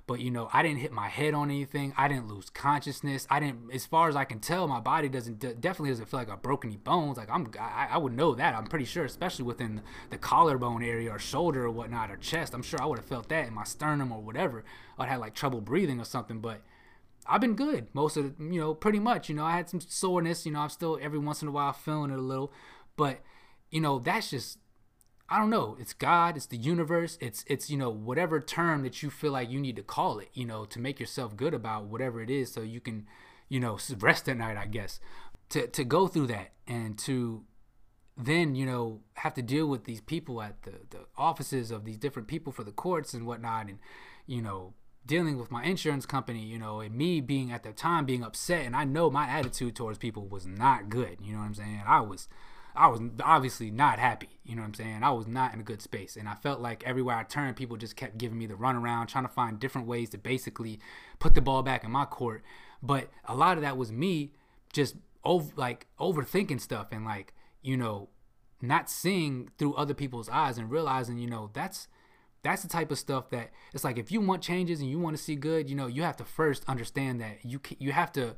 But, 0.05 0.19
you 0.19 0.31
know, 0.31 0.49
I 0.51 0.61
didn't 0.61 0.79
hit 0.79 0.91
my 0.91 1.07
head 1.07 1.33
on 1.33 1.49
anything. 1.49 1.93
I 1.95 2.09
didn't 2.09 2.27
lose 2.27 2.49
consciousness. 2.49 3.25
I 3.29 3.39
didn't, 3.39 3.71
as 3.71 3.85
far 3.85 4.09
as 4.09 4.17
I 4.17 4.25
can 4.25 4.41
tell, 4.41 4.67
my 4.67 4.81
body 4.81 5.07
doesn't, 5.07 5.39
definitely 5.39 5.91
doesn't 5.91 6.09
feel 6.09 6.19
like 6.19 6.29
I 6.29 6.35
broke 6.35 6.65
any 6.65 6.75
bones. 6.75 7.15
Like, 7.15 7.29
I'm, 7.31 7.49
I, 7.57 7.87
I 7.91 7.97
would 7.97 8.11
know 8.11 8.35
that. 8.35 8.53
I'm 8.53 8.65
pretty 8.65 8.83
sure, 8.83 9.05
especially 9.05 9.45
within 9.45 9.81
the 10.09 10.17
collarbone 10.17 10.83
area 10.83 11.09
or 11.09 11.19
shoulder 11.19 11.63
or 11.63 11.71
whatnot 11.71 12.11
or 12.11 12.17
chest. 12.17 12.53
I'm 12.53 12.63
sure 12.63 12.81
I 12.81 12.85
would 12.85 12.99
have 12.99 13.07
felt 13.07 13.29
that 13.29 13.47
in 13.47 13.53
my 13.53 13.63
sternum 13.63 14.11
or 14.11 14.19
whatever. 14.21 14.65
I'd 14.99 15.07
had 15.07 15.21
like 15.21 15.35
trouble 15.35 15.61
breathing 15.61 16.01
or 16.01 16.05
something. 16.05 16.41
But, 16.41 16.59
I've 17.27 17.41
been 17.41 17.55
good 17.55 17.87
most 17.93 18.17
of 18.17 18.33
you 18.39 18.59
know, 18.59 18.73
pretty 18.73 18.99
much. 18.99 19.29
You 19.29 19.35
know, 19.35 19.45
I 19.45 19.55
had 19.55 19.69
some 19.69 19.81
soreness. 19.81 20.45
You 20.45 20.51
know, 20.51 20.59
I'm 20.59 20.69
still 20.69 20.99
every 21.01 21.19
once 21.19 21.41
in 21.41 21.47
a 21.47 21.51
while 21.51 21.73
feeling 21.73 22.11
it 22.11 22.19
a 22.19 22.21
little, 22.21 22.51
but 22.95 23.21
you 23.71 23.81
know, 23.81 23.99
that's 23.99 24.29
just 24.29 24.59
I 25.29 25.39
don't 25.39 25.49
know. 25.49 25.77
It's 25.79 25.93
God. 25.93 26.35
It's 26.37 26.45
the 26.45 26.57
universe. 26.57 27.17
It's 27.21 27.43
it's 27.47 27.69
you 27.69 27.77
know 27.77 27.89
whatever 27.89 28.39
term 28.39 28.83
that 28.83 29.01
you 29.01 29.09
feel 29.09 29.31
like 29.31 29.49
you 29.49 29.59
need 29.59 29.75
to 29.77 29.83
call 29.83 30.19
it. 30.19 30.29
You 30.33 30.45
know, 30.45 30.65
to 30.65 30.79
make 30.79 30.99
yourself 30.99 31.35
good 31.35 31.53
about 31.53 31.85
whatever 31.85 32.21
it 32.21 32.29
is, 32.29 32.51
so 32.51 32.61
you 32.61 32.79
can, 32.79 33.07
you 33.49 33.59
know, 33.59 33.77
rest 33.99 34.29
at 34.29 34.37
night. 34.37 34.57
I 34.57 34.65
guess 34.65 34.99
to 35.49 35.67
to 35.67 35.83
go 35.83 36.07
through 36.07 36.27
that 36.27 36.51
and 36.67 36.97
to 36.99 37.43
then 38.17 38.55
you 38.55 38.65
know 38.65 39.01
have 39.15 39.33
to 39.35 39.41
deal 39.41 39.67
with 39.67 39.85
these 39.85 40.01
people 40.01 40.41
at 40.41 40.61
the 40.63 40.71
the 40.89 41.05
offices 41.17 41.71
of 41.71 41.85
these 41.85 41.97
different 41.97 42.27
people 42.27 42.51
for 42.51 42.63
the 42.63 42.71
courts 42.71 43.13
and 43.13 43.25
whatnot, 43.25 43.67
and 43.67 43.79
you 44.27 44.41
know 44.41 44.73
dealing 45.05 45.37
with 45.37 45.51
my 45.51 45.63
insurance 45.63 46.05
company, 46.05 46.43
you 46.43 46.57
know, 46.57 46.79
and 46.79 46.95
me 46.95 47.19
being 47.19 47.51
at 47.51 47.63
the 47.63 47.71
time 47.71 48.05
being 48.05 48.23
upset, 48.23 48.65
and 48.65 48.75
I 48.75 48.85
know 48.85 49.09
my 49.09 49.27
attitude 49.27 49.75
towards 49.75 49.97
people 49.97 50.27
was 50.27 50.45
not 50.45 50.89
good. 50.89 51.17
You 51.21 51.33
know 51.33 51.39
what 51.39 51.45
I'm 51.45 51.55
saying? 51.55 51.83
I 51.85 51.99
was, 52.01 52.27
I 52.75 52.87
was 52.87 53.01
obviously 53.21 53.69
not 53.69 53.99
happy. 53.99 54.39
You 54.43 54.55
know 54.55 54.61
what 54.61 54.69
I'm 54.69 54.73
saying? 54.73 55.03
I 55.03 55.11
was 55.11 55.27
not 55.27 55.53
in 55.53 55.59
a 55.59 55.63
good 55.63 55.81
space. 55.81 56.15
And 56.15 56.27
I 56.27 56.35
felt 56.35 56.61
like 56.61 56.83
everywhere 56.85 57.17
I 57.17 57.23
turned, 57.23 57.55
people 57.55 57.77
just 57.77 57.95
kept 57.95 58.17
giving 58.17 58.37
me 58.37 58.45
the 58.45 58.55
runaround, 58.55 59.07
trying 59.07 59.25
to 59.25 59.29
find 59.29 59.59
different 59.59 59.87
ways 59.87 60.09
to 60.11 60.17
basically 60.17 60.79
put 61.19 61.35
the 61.35 61.41
ball 61.41 61.63
back 61.63 61.83
in 61.83 61.91
my 61.91 62.05
court. 62.05 62.43
But 62.81 63.09
a 63.25 63.35
lot 63.35 63.57
of 63.57 63.63
that 63.63 63.77
was 63.77 63.91
me 63.91 64.33
just 64.71 64.95
over 65.23 65.51
like 65.55 65.87
overthinking 65.99 66.61
stuff 66.61 66.87
and 66.91 67.05
like, 67.05 67.33
you 67.61 67.77
know, 67.77 68.09
not 68.61 68.89
seeing 68.89 69.49
through 69.57 69.75
other 69.75 69.93
people's 69.93 70.29
eyes 70.29 70.57
and 70.57 70.71
realizing, 70.71 71.17
you 71.17 71.29
know, 71.29 71.49
that's 71.53 71.87
that's 72.43 72.61
the 72.61 72.69
type 72.69 72.91
of 72.91 72.99
stuff 72.99 73.29
that 73.31 73.51
it's 73.73 73.83
like 73.83 73.97
if 73.97 74.11
you 74.11 74.21
want 74.21 74.41
changes 74.41 74.81
and 74.81 74.89
you 74.89 74.99
want 74.99 75.15
to 75.17 75.21
see 75.21 75.35
good, 75.35 75.69
you 75.69 75.75
know, 75.75 75.87
you 75.87 76.03
have 76.03 76.17
to 76.17 76.25
first 76.25 76.63
understand 76.67 77.19
that 77.21 77.43
you 77.43 77.59
you 77.79 77.91
have 77.93 78.11
to 78.13 78.35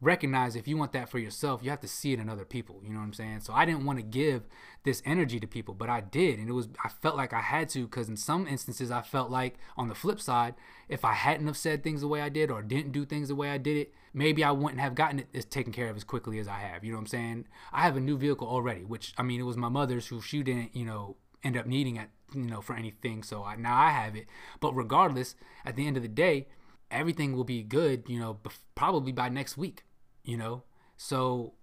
recognize 0.00 0.56
if 0.56 0.66
you 0.66 0.76
want 0.76 0.92
that 0.92 1.08
for 1.08 1.18
yourself, 1.18 1.62
you 1.62 1.70
have 1.70 1.80
to 1.80 1.88
see 1.88 2.12
it 2.12 2.18
in 2.18 2.28
other 2.28 2.44
people. 2.44 2.80
You 2.82 2.90
know 2.90 3.00
what 3.00 3.04
I'm 3.04 3.12
saying? 3.12 3.40
So 3.40 3.52
I 3.52 3.64
didn't 3.64 3.84
want 3.84 3.98
to 3.98 4.02
give 4.02 4.42
this 4.82 5.02
energy 5.04 5.38
to 5.40 5.46
people, 5.46 5.74
but 5.74 5.90
I 5.90 6.00
did, 6.00 6.38
and 6.38 6.48
it 6.48 6.52
was 6.52 6.68
I 6.84 6.88
felt 6.88 7.16
like 7.16 7.32
I 7.32 7.40
had 7.40 7.68
to 7.70 7.84
because 7.84 8.08
in 8.08 8.16
some 8.16 8.46
instances 8.46 8.90
I 8.90 9.02
felt 9.02 9.30
like 9.30 9.58
on 9.76 9.88
the 9.88 9.94
flip 9.94 10.20
side, 10.20 10.54
if 10.88 11.04
I 11.04 11.14
hadn't 11.14 11.46
have 11.46 11.56
said 11.56 11.82
things 11.82 12.00
the 12.00 12.08
way 12.08 12.20
I 12.20 12.28
did 12.28 12.50
or 12.50 12.62
didn't 12.62 12.92
do 12.92 13.04
things 13.04 13.28
the 13.28 13.34
way 13.34 13.50
I 13.50 13.58
did 13.58 13.76
it, 13.76 13.94
maybe 14.12 14.44
I 14.44 14.50
wouldn't 14.50 14.80
have 14.80 14.94
gotten 14.94 15.20
it 15.20 15.28
as 15.34 15.44
taken 15.44 15.72
care 15.72 15.88
of 15.88 15.96
as 15.96 16.04
quickly 16.04 16.38
as 16.38 16.48
I 16.48 16.58
have. 16.58 16.84
You 16.84 16.92
know 16.92 16.98
what 16.98 17.02
I'm 17.02 17.06
saying? 17.08 17.46
I 17.72 17.82
have 17.82 17.96
a 17.96 18.00
new 18.00 18.16
vehicle 18.16 18.48
already, 18.48 18.84
which 18.84 19.14
I 19.16 19.22
mean 19.22 19.40
it 19.40 19.44
was 19.44 19.56
my 19.56 19.68
mother's 19.68 20.08
who 20.08 20.20
she 20.20 20.42
didn't 20.42 20.74
you 20.74 20.84
know 20.84 21.16
end 21.42 21.56
up 21.56 21.66
needing 21.66 21.96
it 21.96 22.08
you 22.34 22.42
know 22.42 22.60
for 22.60 22.74
anything, 22.74 23.22
so 23.22 23.42
I, 23.44 23.56
now 23.56 23.76
I 23.76 23.90
have 23.90 24.16
it. 24.16 24.26
But 24.60 24.74
regardless, 24.74 25.34
at 25.64 25.76
the 25.76 25.86
end 25.86 25.96
of 25.96 26.02
the 26.02 26.08
day, 26.08 26.46
everything 26.90 27.34
will 27.34 27.44
be 27.44 27.62
good. 27.62 28.04
You 28.08 28.20
know, 28.20 28.38
probably 28.74 29.12
by 29.12 29.28
next 29.28 29.56
week 29.56 29.84
you 30.24 30.36
know? 30.36 30.62
So, 30.96 31.54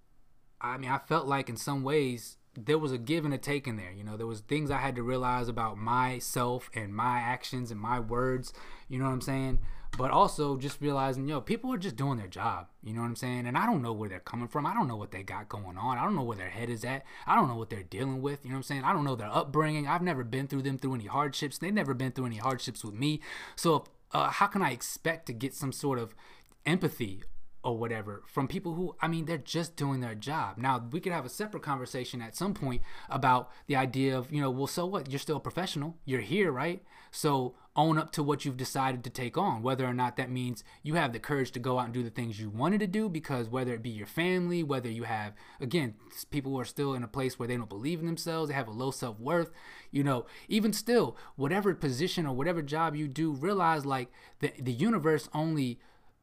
I 0.60 0.78
mean, 0.78 0.90
I 0.90 1.00
felt 1.00 1.28
like 1.28 1.50
in 1.50 1.58
some 1.58 1.84
ways 1.84 2.38
there 2.56 2.78
was 2.78 2.92
a 2.92 2.98
give 2.98 3.24
and 3.24 3.34
a 3.34 3.38
take 3.38 3.68
in 3.68 3.78
there. 3.78 3.92
You 3.92 4.04
know, 4.04 4.18
there 4.18 4.28
was 4.28 4.42
things 4.42 4.72
I 4.72 4.78
had 4.78 4.96
to 4.96 5.04
realize 5.04 5.48
about 5.48 5.78
myself 5.78 6.70
and 6.74 6.94
my 6.94 7.20
actions 7.20 7.72
and 7.72 7.80
my 7.80 8.00
words. 8.00 8.54
You 8.90 9.00
know 9.00 9.06
what 9.06 9.12
I'm 9.12 9.22
saying? 9.22 9.60
But 9.98 10.12
also 10.12 10.58
just 10.58 10.82
realizing, 10.82 11.28
yo, 11.28 11.42
people 11.42 11.74
are 11.74 11.78
just 11.78 11.96
doing 11.96 12.18
their 12.18 12.28
job. 12.28 12.68
You 12.84 12.94
know 12.94 13.02
what 13.02 13.08
I'm 13.08 13.16
saying? 13.16 13.48
And 13.48 13.58
I 13.58 13.66
don't 13.66 13.82
know 13.82 13.94
where 13.94 14.10
they're 14.10 14.20
coming 14.20 14.48
from. 14.48 14.66
I 14.66 14.74
don't 14.74 14.88
know 14.88 14.96
what 14.96 15.12
they 15.12 15.24
got 15.24 15.50
going 15.50 15.78
on. 15.78 15.98
I 15.98 16.04
don't 16.04 16.16
know 16.16 16.24
where 16.24 16.38
their 16.38 16.50
head 16.50 16.70
is 16.70 16.86
at. 16.86 17.04
I 17.26 17.36
don't 17.36 17.48
know 17.48 17.56
what 17.56 17.70
they're 17.70 17.84
dealing 17.84 18.22
with. 18.22 18.44
You 18.44 18.52
know 18.52 18.56
what 18.56 18.60
I'm 18.60 18.64
saying? 18.64 18.84
I 18.84 18.94
don't 18.94 19.04
know 19.04 19.16
their 19.16 19.34
upbringing. 19.34 19.88
I've 19.88 20.02
never 20.02 20.24
been 20.24 20.48
through 20.48 20.64
them 20.64 20.78
through 20.78 20.96
any 20.96 21.06
hardships. 21.06 21.58
They've 21.58 21.74
never 21.74 21.94
been 21.94 22.12
through 22.12 22.28
any 22.28 22.38
hardships 22.38 22.84
with 22.84 22.94
me. 22.94 23.22
So 23.56 23.86
uh, 24.12 24.30
how 24.30 24.48
can 24.48 24.62
I 24.62 24.72
expect 24.72 25.26
to 25.28 25.34
get 25.34 25.54
some 25.54 25.72
sort 25.72 26.00
of 26.00 26.14
empathy 26.66 27.24
or 27.64 27.78
whatever 27.78 28.24
from 28.26 28.48
people 28.48 28.76
who 28.76 28.96
I 29.02 29.08
mean 29.08 29.26
they're 29.26 29.38
just 29.38 29.76
doing 29.76 30.00
their 30.00 30.16
job. 30.16 30.58
Now 30.58 30.82
we 30.92 31.02
could 31.02 31.12
have 31.12 31.26
a 31.26 31.30
separate 31.30 31.64
conversation 31.64 32.22
at 32.22 32.36
some 32.36 32.54
point 32.54 32.82
about 33.10 33.52
the 33.68 33.76
idea 33.76 34.18
of 34.18 34.32
you 34.32 34.42
know 34.42 34.50
well 34.50 34.68
so 34.68 34.86
what 34.86 35.10
you're 35.10 35.20
still 35.20 35.38
a 35.38 35.42
professional 35.42 35.98
you're 36.06 36.22
here 36.22 36.52
right 36.52 36.84
so 37.12 37.56
own 37.78 37.98
up 37.98 38.12
to 38.14 38.24
what 38.24 38.44
you've 38.44 38.58
decided 38.58 39.04
to 39.04 39.10
take 39.10 39.38
on. 39.38 39.62
Whether 39.62 39.86
or 39.86 39.94
not 39.94 40.18
that 40.18 40.32
means 40.32 40.64
you 40.84 40.96
have 40.96 41.14
the 41.14 41.20
courage 41.20 41.52
to 41.52 41.60
go 41.60 41.80
out 41.80 41.86
and 41.86 41.94
do 41.94 42.04
the 42.04 42.10
things 42.10 42.40
you 42.40 42.50
wanted 42.50 42.80
to 42.80 42.88
do 42.88 43.08
because 43.08 43.48
whether 43.48 43.74
it 43.74 43.84
be 43.84 43.90
your 43.90 44.08
family 44.08 44.64
whether 44.64 44.90
you 44.90 45.04
have 45.04 45.34
again 45.62 45.96
people 46.32 46.52
who 46.52 46.60
are 46.60 46.66
still 46.66 46.94
in 46.94 47.04
a 47.04 47.08
place 47.08 47.38
where 47.38 47.48
they 47.48 47.56
don't 47.56 47.70
believe 47.70 48.00
in 48.00 48.06
themselves 48.06 48.50
they 48.50 48.56
have 48.56 48.68
a 48.68 48.72
low 48.72 48.92
self-worth 48.92 49.52
you 49.92 50.04
know 50.04 50.26
even 50.48 50.74
still 50.74 51.16
whatever 51.36 51.74
position 51.74 52.26
or 52.26 52.36
whatever 52.36 52.62
job 52.62 52.96
you 52.96 53.08
do 53.08 53.32
realize 53.32 53.86
like 53.86 54.10
the 54.40 54.52
the 54.60 54.72
universe 54.72 55.30
only 55.34 55.80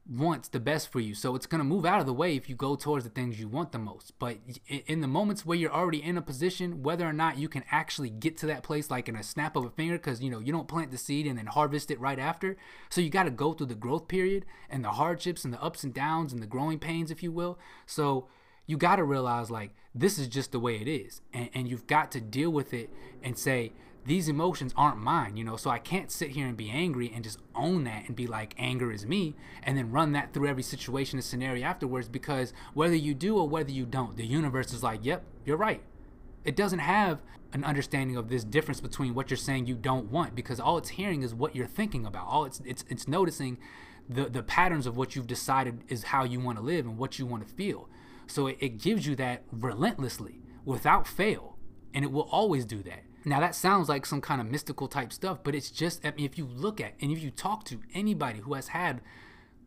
wants 0.07 0.47
the 0.49 0.59
best 0.59 0.91
for 0.91 0.99
you. 0.99 1.15
So 1.15 1.35
it's 1.35 1.47
going 1.47 1.59
to 1.59 1.65
move 1.65 1.85
out 1.85 1.99
of 1.99 2.05
the 2.05 2.13
way 2.13 2.35
if 2.35 2.47
you 2.47 2.55
go 2.55 2.75
towards 2.75 3.03
the 3.03 3.09
things 3.09 3.39
you 3.39 3.47
want 3.47 3.71
the 3.71 3.79
most. 3.79 4.13
But 4.19 4.37
in 4.67 5.01
the 5.01 5.07
moments 5.07 5.45
where 5.45 5.57
you're 5.57 5.73
already 5.73 6.03
in 6.03 6.17
a 6.17 6.21
position, 6.21 6.83
whether 6.83 7.07
or 7.07 7.13
not 7.13 7.39
you 7.39 7.49
can 7.49 7.63
actually 7.71 8.11
get 8.11 8.37
to 8.37 8.45
that 8.45 8.61
place 8.61 8.91
like 8.91 9.09
in 9.09 9.15
a 9.15 9.23
snap 9.23 9.55
of 9.55 9.65
a 9.65 9.69
finger, 9.71 9.97
because 9.97 10.21
you 10.21 10.29
know 10.29 10.39
you 10.39 10.51
don't 10.51 10.67
plant 10.67 10.91
the 10.91 10.97
seed 10.97 11.25
and 11.25 11.37
then 11.37 11.47
harvest 11.47 11.89
it 11.89 11.99
right 11.99 12.19
after. 12.19 12.55
So 12.89 13.01
you 13.01 13.09
got 13.09 13.23
to 13.23 13.31
go 13.31 13.53
through 13.53 13.67
the 13.67 13.75
growth 13.75 14.07
period 14.07 14.45
and 14.69 14.83
the 14.83 14.91
hardships 14.91 15.43
and 15.43 15.53
the 15.53 15.61
ups 15.61 15.83
and 15.83 15.93
downs 15.93 16.33
and 16.33 16.41
the 16.41 16.47
growing 16.47 16.77
pains, 16.77 17.09
if 17.09 17.23
you 17.23 17.31
will. 17.31 17.57
So 17.87 18.27
you 18.67 18.77
got 18.77 18.97
to 18.97 19.03
realize 19.03 19.49
like 19.49 19.71
this 19.93 20.19
is 20.19 20.27
just 20.27 20.51
the 20.51 20.59
way 20.59 20.75
it 20.75 20.87
is, 20.87 21.21
and, 21.33 21.49
and 21.53 21.67
you've 21.67 21.87
got 21.87 22.11
to 22.11 22.21
deal 22.21 22.51
with 22.51 22.73
it 22.73 22.91
and 23.23 23.37
say 23.37 23.71
these 24.05 24.29
emotions 24.29 24.73
aren't 24.77 24.97
mine, 24.97 25.35
you 25.35 25.43
know. 25.43 25.57
So 25.57 25.69
I 25.69 25.79
can't 25.79 26.11
sit 26.11 26.31
here 26.31 26.45
and 26.47 26.55
be 26.55 26.69
angry 26.69 27.11
and 27.13 27.23
just 27.23 27.39
own 27.55 27.83
that 27.85 28.07
and 28.07 28.15
be 28.15 28.27
like, 28.27 28.53
anger 28.57 28.91
is 28.91 29.05
me, 29.05 29.35
and 29.63 29.77
then 29.77 29.91
run 29.91 30.11
that 30.11 30.33
through 30.33 30.47
every 30.47 30.63
situation 30.63 31.17
and 31.17 31.23
scenario 31.23 31.65
afterwards 31.65 32.07
because 32.07 32.53
whether 32.73 32.95
you 32.95 33.13
do 33.13 33.37
or 33.37 33.49
whether 33.49 33.71
you 33.71 33.85
don't, 33.85 34.15
the 34.15 34.25
universe 34.25 34.71
is 34.73 34.83
like, 34.83 34.99
yep, 35.03 35.23
you're 35.43 35.57
right. 35.57 35.81
It 36.43 36.55
doesn't 36.55 36.79
have 36.79 37.21
an 37.53 37.63
understanding 37.63 38.17
of 38.17 38.29
this 38.29 38.43
difference 38.43 38.79
between 38.79 39.15
what 39.15 39.29
you're 39.31 39.37
saying 39.37 39.65
you 39.65 39.75
don't 39.75 40.11
want 40.11 40.35
because 40.35 40.59
all 40.59 40.77
it's 40.77 40.89
hearing 40.89 41.23
is 41.23 41.33
what 41.33 41.55
you're 41.55 41.65
thinking 41.65 42.05
about. 42.05 42.27
All 42.27 42.45
it's 42.45 42.61
it's 42.65 42.83
it's 42.89 43.07
noticing 43.07 43.57
the 44.07 44.25
the 44.25 44.43
patterns 44.43 44.85
of 44.85 44.97
what 44.97 45.15
you've 45.15 45.25
decided 45.25 45.83
is 45.87 46.03
how 46.03 46.23
you 46.23 46.39
want 46.39 46.57
to 46.59 46.63
live 46.63 46.85
and 46.85 46.97
what 46.97 47.17
you 47.17 47.25
want 47.25 47.47
to 47.47 47.53
feel. 47.53 47.89
So 48.27 48.47
it, 48.47 48.57
it 48.59 48.77
gives 48.77 49.07
you 49.07 49.15
that 49.15 49.43
relentlessly 49.51 50.41
without 50.63 51.07
fail. 51.07 51.57
And 51.93 52.03
it 52.03 52.11
will 52.11 52.27
always 52.29 52.65
do 52.65 52.83
that. 52.83 53.03
Now 53.25 53.39
that 53.39 53.55
sounds 53.55 53.89
like 53.89 54.05
some 54.05 54.21
kind 54.21 54.39
of 54.39 54.47
mystical 54.47 54.87
type 54.87 55.11
stuff, 55.11 55.39
but 55.43 55.55
it's 55.55 55.71
just 55.71 56.05
I 56.05 56.11
mean, 56.11 56.25
if 56.25 56.37
you 56.37 56.45
look 56.45 56.79
at 56.79 56.93
and 57.01 57.11
if 57.11 57.21
you 57.21 57.31
talk 57.31 57.65
to 57.65 57.79
anybody 57.93 58.39
who 58.39 58.53
has 58.53 58.69
had 58.69 59.01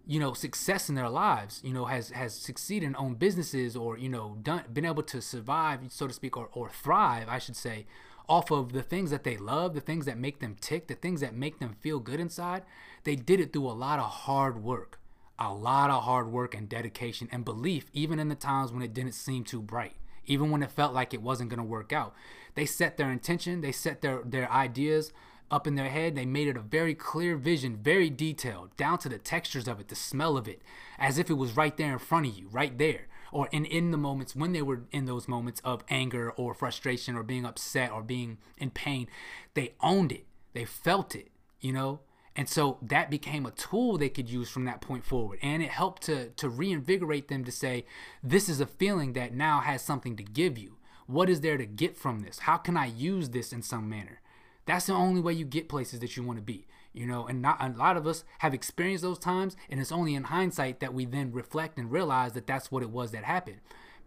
you 0.06 0.20
know 0.20 0.32
success 0.32 0.88
in 0.88 0.94
their 0.94 1.08
lives, 1.08 1.60
you 1.64 1.74
know 1.74 1.86
has 1.86 2.10
has 2.10 2.34
succeeded 2.34 2.86
in 2.86 2.96
own 2.96 3.14
businesses 3.14 3.76
or 3.76 3.98
you 3.98 4.08
know 4.08 4.38
done 4.42 4.62
been 4.72 4.84
able 4.84 5.02
to 5.02 5.20
survive 5.20 5.80
so 5.88 6.06
to 6.06 6.14
speak 6.14 6.36
or 6.36 6.48
or 6.52 6.68
thrive, 6.68 7.28
I 7.28 7.40
should 7.40 7.56
say, 7.56 7.86
off 8.28 8.52
of 8.52 8.72
the 8.72 8.82
things 8.82 9.10
that 9.10 9.24
they 9.24 9.36
love, 9.36 9.74
the 9.74 9.80
things 9.80 10.06
that 10.06 10.18
make 10.18 10.38
them 10.38 10.56
tick, 10.60 10.86
the 10.86 10.94
things 10.94 11.20
that 11.20 11.34
make 11.34 11.58
them 11.58 11.74
feel 11.80 11.98
good 11.98 12.20
inside, 12.20 12.62
they 13.02 13.16
did 13.16 13.40
it 13.40 13.52
through 13.52 13.68
a 13.68 13.72
lot 13.72 13.98
of 13.98 14.06
hard 14.06 14.62
work. 14.62 15.00
A 15.40 15.54
lot 15.54 15.88
of 15.90 16.02
hard 16.02 16.32
work 16.32 16.52
and 16.52 16.68
dedication 16.68 17.28
and 17.30 17.44
belief 17.44 17.90
even 17.92 18.18
in 18.18 18.28
the 18.28 18.34
times 18.34 18.72
when 18.72 18.82
it 18.82 18.92
didn't 18.92 19.12
seem 19.12 19.44
too 19.44 19.62
bright 19.62 19.94
even 20.28 20.50
when 20.50 20.62
it 20.62 20.70
felt 20.70 20.94
like 20.94 21.12
it 21.12 21.22
wasn't 21.22 21.50
going 21.50 21.58
to 21.58 21.64
work 21.64 21.92
out. 21.92 22.14
They 22.54 22.66
set 22.66 22.96
their 22.96 23.10
intention, 23.10 23.60
they 23.60 23.72
set 23.72 24.00
their, 24.00 24.22
their 24.24 24.50
ideas 24.50 25.12
up 25.50 25.66
in 25.66 25.74
their 25.74 25.88
head. 25.88 26.14
They 26.14 26.26
made 26.26 26.48
it 26.48 26.56
a 26.56 26.60
very 26.60 26.94
clear 26.94 27.36
vision, 27.36 27.76
very 27.76 28.10
detailed, 28.10 28.76
down 28.76 28.98
to 28.98 29.08
the 29.08 29.18
textures 29.18 29.68
of 29.68 29.80
it, 29.80 29.88
the 29.88 29.94
smell 29.94 30.36
of 30.36 30.46
it, 30.46 30.62
as 30.98 31.18
if 31.18 31.30
it 31.30 31.34
was 31.34 31.56
right 31.56 31.76
there 31.76 31.92
in 31.92 31.98
front 31.98 32.26
of 32.26 32.36
you, 32.36 32.48
right 32.50 32.76
there. 32.76 33.06
Or 33.30 33.48
in, 33.52 33.64
in 33.64 33.90
the 33.90 33.98
moments 33.98 34.34
when 34.34 34.52
they 34.52 34.62
were 34.62 34.82
in 34.90 35.04
those 35.04 35.28
moments 35.28 35.60
of 35.64 35.84
anger 35.88 36.30
or 36.32 36.54
frustration 36.54 37.14
or 37.14 37.22
being 37.22 37.44
upset 37.44 37.90
or 37.90 38.02
being 38.02 38.38
in 38.56 38.70
pain, 38.70 39.08
they 39.54 39.74
owned 39.80 40.12
it. 40.12 40.24
They 40.54 40.64
felt 40.64 41.14
it, 41.14 41.28
you 41.60 41.72
know? 41.72 42.00
And 42.38 42.48
so 42.48 42.78
that 42.82 43.10
became 43.10 43.46
a 43.46 43.50
tool 43.50 43.98
they 43.98 44.08
could 44.08 44.30
use 44.30 44.48
from 44.48 44.64
that 44.66 44.80
point 44.80 45.04
forward. 45.04 45.40
And 45.42 45.60
it 45.60 45.70
helped 45.70 46.02
to, 46.04 46.28
to 46.28 46.48
reinvigorate 46.48 47.26
them 47.26 47.44
to 47.44 47.50
say, 47.50 47.84
this 48.22 48.48
is 48.48 48.60
a 48.60 48.66
feeling 48.66 49.14
that 49.14 49.34
now 49.34 49.58
has 49.58 49.82
something 49.82 50.14
to 50.14 50.22
give 50.22 50.56
you. 50.56 50.76
What 51.08 51.28
is 51.28 51.40
there 51.40 51.56
to 51.56 51.66
get 51.66 51.96
from 51.96 52.20
this? 52.20 52.38
How 52.38 52.56
can 52.56 52.76
I 52.76 52.86
use 52.86 53.30
this 53.30 53.52
in 53.52 53.62
some 53.62 53.88
manner? 53.88 54.20
That's 54.66 54.86
the 54.86 54.92
only 54.92 55.20
way 55.20 55.32
you 55.32 55.44
get 55.44 55.68
places 55.68 55.98
that 55.98 56.16
you 56.16 56.22
want 56.22 56.38
to 56.38 56.44
be. 56.44 56.68
You 56.92 57.06
know, 57.06 57.26
and 57.26 57.42
not 57.42 57.60
a 57.60 57.76
lot 57.76 57.96
of 57.96 58.06
us 58.06 58.22
have 58.38 58.54
experienced 58.54 59.02
those 59.02 59.18
times, 59.18 59.56
and 59.68 59.80
it's 59.80 59.90
only 59.90 60.14
in 60.14 60.24
hindsight 60.24 60.78
that 60.78 60.94
we 60.94 61.06
then 61.06 61.32
reflect 61.32 61.76
and 61.76 61.90
realize 61.90 62.34
that 62.34 62.46
that's 62.46 62.70
what 62.70 62.84
it 62.84 62.90
was 62.90 63.10
that 63.10 63.24
happened. 63.24 63.58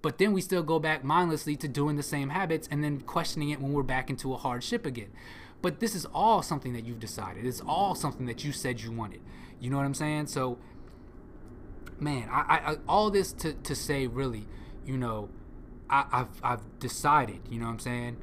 But 0.02 0.20
then 0.20 0.32
we 0.32 0.40
still 0.40 0.64
go 0.64 0.80
back 0.80 1.04
mindlessly 1.04 1.58
to 1.58 1.68
doing 1.68 1.98
the 1.98 2.02
same 2.02 2.30
habits 2.30 2.68
and 2.72 2.82
then 2.82 3.02
questioning 3.02 3.50
it 3.50 3.60
when 3.60 3.74
we're 3.74 3.84
back 3.84 4.10
into 4.10 4.34
a 4.34 4.38
hardship 4.38 4.86
again. 4.86 5.12
But 5.62 5.80
this 5.80 5.96
is 5.96 6.06
all 6.14 6.42
something 6.42 6.74
that 6.74 6.86
you've 6.86 7.00
decided. 7.00 7.46
It's 7.46 7.62
all 7.62 7.96
something 7.96 8.26
that 8.26 8.44
you 8.44 8.52
said 8.52 8.82
you 8.82 8.92
wanted. 8.92 9.22
You 9.60 9.70
know 9.70 9.78
what 9.78 9.86
I'm 9.86 9.94
saying? 9.94 10.28
So, 10.28 10.58
man, 12.00 12.28
I, 12.32 12.72
I 12.72 12.78
all 12.88 13.12
this 13.12 13.32
to, 13.34 13.54
to 13.54 13.76
say 13.76 14.08
really, 14.08 14.48
you 14.86 14.98
know, 14.98 15.30
I, 15.90 16.06
I've 16.12 16.42
I've 16.44 16.80
decided. 16.80 17.42
You 17.50 17.60
know 17.60 17.66
what 17.66 17.74
I'm 17.74 17.80
saying? 17.80 18.18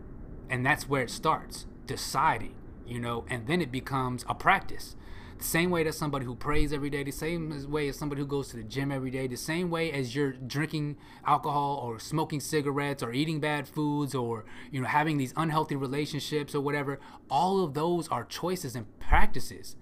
And 0.50 0.66
that's 0.66 0.88
where 0.88 1.02
it 1.02 1.10
starts, 1.10 1.66
deciding. 1.86 2.54
You 2.86 2.98
know, 2.98 3.24
and 3.28 3.46
then 3.46 3.60
it 3.60 3.70
becomes 3.70 4.24
a 4.28 4.34
practice. 4.34 4.96
The 5.38 5.44
same 5.44 5.70
way 5.70 5.84
that 5.84 5.94
somebody 5.94 6.24
who 6.24 6.34
prays 6.34 6.72
every 6.72 6.90
day, 6.90 7.04
the 7.04 7.12
same 7.12 7.70
way 7.70 7.88
as 7.88 7.96
somebody 7.96 8.20
who 8.20 8.26
goes 8.26 8.48
to 8.48 8.56
the 8.56 8.64
gym 8.64 8.90
every 8.90 9.10
day, 9.10 9.28
the 9.28 9.36
same 9.36 9.70
way 9.70 9.92
as 9.92 10.14
you're 10.14 10.32
drinking 10.32 10.96
alcohol 11.24 11.80
or 11.82 12.00
smoking 12.00 12.40
cigarettes 12.40 13.02
or 13.02 13.12
eating 13.12 13.38
bad 13.38 13.68
foods 13.68 14.14
or 14.14 14.44
you 14.72 14.80
know 14.80 14.88
having 14.88 15.16
these 15.16 15.32
unhealthy 15.36 15.76
relationships 15.76 16.54
or 16.54 16.60
whatever, 16.60 16.98
all 17.30 17.62
of 17.62 17.74
those 17.74 18.08
are 18.08 18.24
choices 18.24 18.74
and 18.74 18.98
practices. 18.98 19.76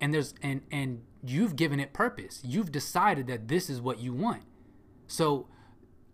And 0.00 0.12
there's 0.12 0.34
and 0.42 0.62
and 0.72 1.02
you've 1.24 1.54
given 1.54 1.78
it 1.78 1.92
purpose. 1.92 2.40
You've 2.44 2.72
decided 2.72 3.28
that 3.28 3.46
this 3.46 3.70
is 3.70 3.80
what 3.80 4.00
you 4.00 4.12
want. 4.12 4.42
So 5.06 5.46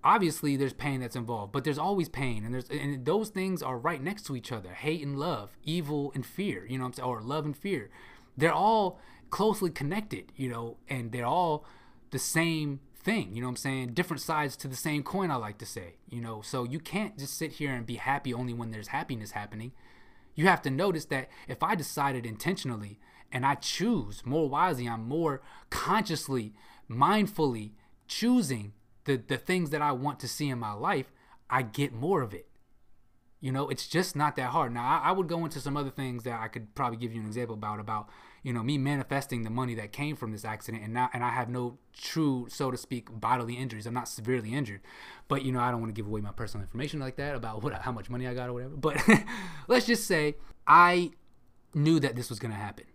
obviously 0.06 0.56
there's 0.56 0.72
pain 0.72 1.00
that's 1.00 1.16
involved 1.16 1.52
but 1.52 1.64
there's 1.64 1.78
always 1.78 2.08
pain 2.08 2.44
and 2.44 2.54
there's 2.54 2.68
and 2.68 3.04
those 3.04 3.28
things 3.28 3.60
are 3.60 3.76
right 3.76 4.00
next 4.00 4.24
to 4.24 4.36
each 4.36 4.52
other 4.52 4.72
hate 4.72 5.02
and 5.02 5.18
love 5.18 5.56
evil 5.64 6.12
and 6.14 6.24
fear 6.24 6.64
you 6.66 6.78
know 6.78 6.84
i'm 6.84 6.92
saying 6.92 7.08
or 7.08 7.20
love 7.20 7.44
and 7.44 7.56
fear 7.56 7.90
they're 8.36 8.52
all 8.52 9.00
closely 9.30 9.70
connected, 9.70 10.32
you 10.36 10.48
know, 10.48 10.76
and 10.88 11.12
they're 11.12 11.26
all 11.26 11.64
the 12.10 12.18
same 12.18 12.80
thing. 13.06 13.34
You 13.34 13.40
know 13.40 13.46
what 13.46 13.52
I'm 13.52 13.56
saying? 13.56 13.94
Different 13.94 14.20
sides 14.20 14.56
to 14.58 14.68
the 14.68 14.76
same 14.76 15.02
coin, 15.02 15.30
I 15.30 15.36
like 15.36 15.58
to 15.58 15.66
say. 15.66 15.96
You 16.08 16.20
know, 16.20 16.42
so 16.42 16.64
you 16.64 16.80
can't 16.80 17.18
just 17.18 17.34
sit 17.34 17.52
here 17.52 17.72
and 17.72 17.86
be 17.86 17.96
happy 17.96 18.34
only 18.34 18.52
when 18.52 18.70
there's 18.70 18.88
happiness 18.88 19.32
happening. 19.32 19.72
You 20.34 20.46
have 20.46 20.62
to 20.62 20.70
notice 20.70 21.06
that 21.06 21.28
if 21.48 21.62
I 21.62 21.74
decided 21.74 22.26
intentionally 22.26 22.98
and 23.32 23.46
I 23.46 23.54
choose 23.54 24.24
more 24.24 24.48
wisely, 24.48 24.88
I'm 24.88 25.08
more 25.08 25.40
consciously, 25.70 26.52
mindfully 26.90 27.72
choosing 28.06 28.72
the, 29.04 29.16
the 29.16 29.38
things 29.38 29.70
that 29.70 29.82
I 29.82 29.92
want 29.92 30.20
to 30.20 30.28
see 30.28 30.48
in 30.48 30.58
my 30.58 30.72
life, 30.72 31.12
I 31.48 31.62
get 31.62 31.92
more 31.92 32.22
of 32.22 32.34
it. 32.34 32.48
You 33.46 33.52
know, 33.52 33.68
it's 33.68 33.86
just 33.86 34.16
not 34.16 34.34
that 34.34 34.50
hard. 34.50 34.74
Now, 34.74 34.82
I, 34.84 35.10
I, 35.10 35.12
would 35.12 35.28
go 35.28 35.44
into 35.44 35.60
some 35.60 35.76
other 35.76 35.88
things 35.88 36.24
that 36.24 36.40
I 36.40 36.48
could 36.48 36.74
probably 36.74 36.96
give 36.96 37.14
you 37.14 37.20
an 37.20 37.28
example 37.28 37.54
about 37.54 37.78
about 37.78 38.08
you 38.42 38.52
know 38.52 38.64
me 38.64 38.76
manifesting 38.76 39.44
the 39.44 39.50
money 39.50 39.72
that 39.76 39.92
came 39.92 40.16
from 40.16 40.32
this 40.32 40.44
accident, 40.44 40.82
and 40.82 40.92
now 40.92 41.10
and 41.14 41.22
I 41.22 41.30
have 41.30 41.48
no 41.48 41.78
true, 41.96 42.48
so 42.50 42.72
to 42.72 42.76
speak, 42.76 43.06
bodily 43.20 43.54
injuries. 43.54 43.86
I'm 43.86 43.94
not 43.94 44.08
severely 44.08 44.52
injured, 44.52 44.80
but 45.28 45.44
you 45.44 45.52
know 45.52 45.60
I 45.60 45.70
don't 45.70 45.78
want 45.78 45.94
to 45.94 45.96
give 45.96 46.08
away 46.08 46.20
my 46.22 46.32
personal 46.32 46.62
information 46.62 46.98
like 46.98 47.14
that 47.18 47.36
about 47.36 47.62
what 47.62 47.72
how 47.74 47.92
much 47.92 48.10
money 48.10 48.26
I 48.26 48.34
got 48.34 48.48
or 48.48 48.52
whatever. 48.52 48.74
But 48.74 49.00
let's 49.68 49.86
just 49.86 50.08
say 50.08 50.34
I 50.66 51.12
knew 51.72 52.00
that 52.00 52.16
this 52.16 52.28
was 52.28 52.40
gonna 52.40 52.54
happen, 52.54 52.86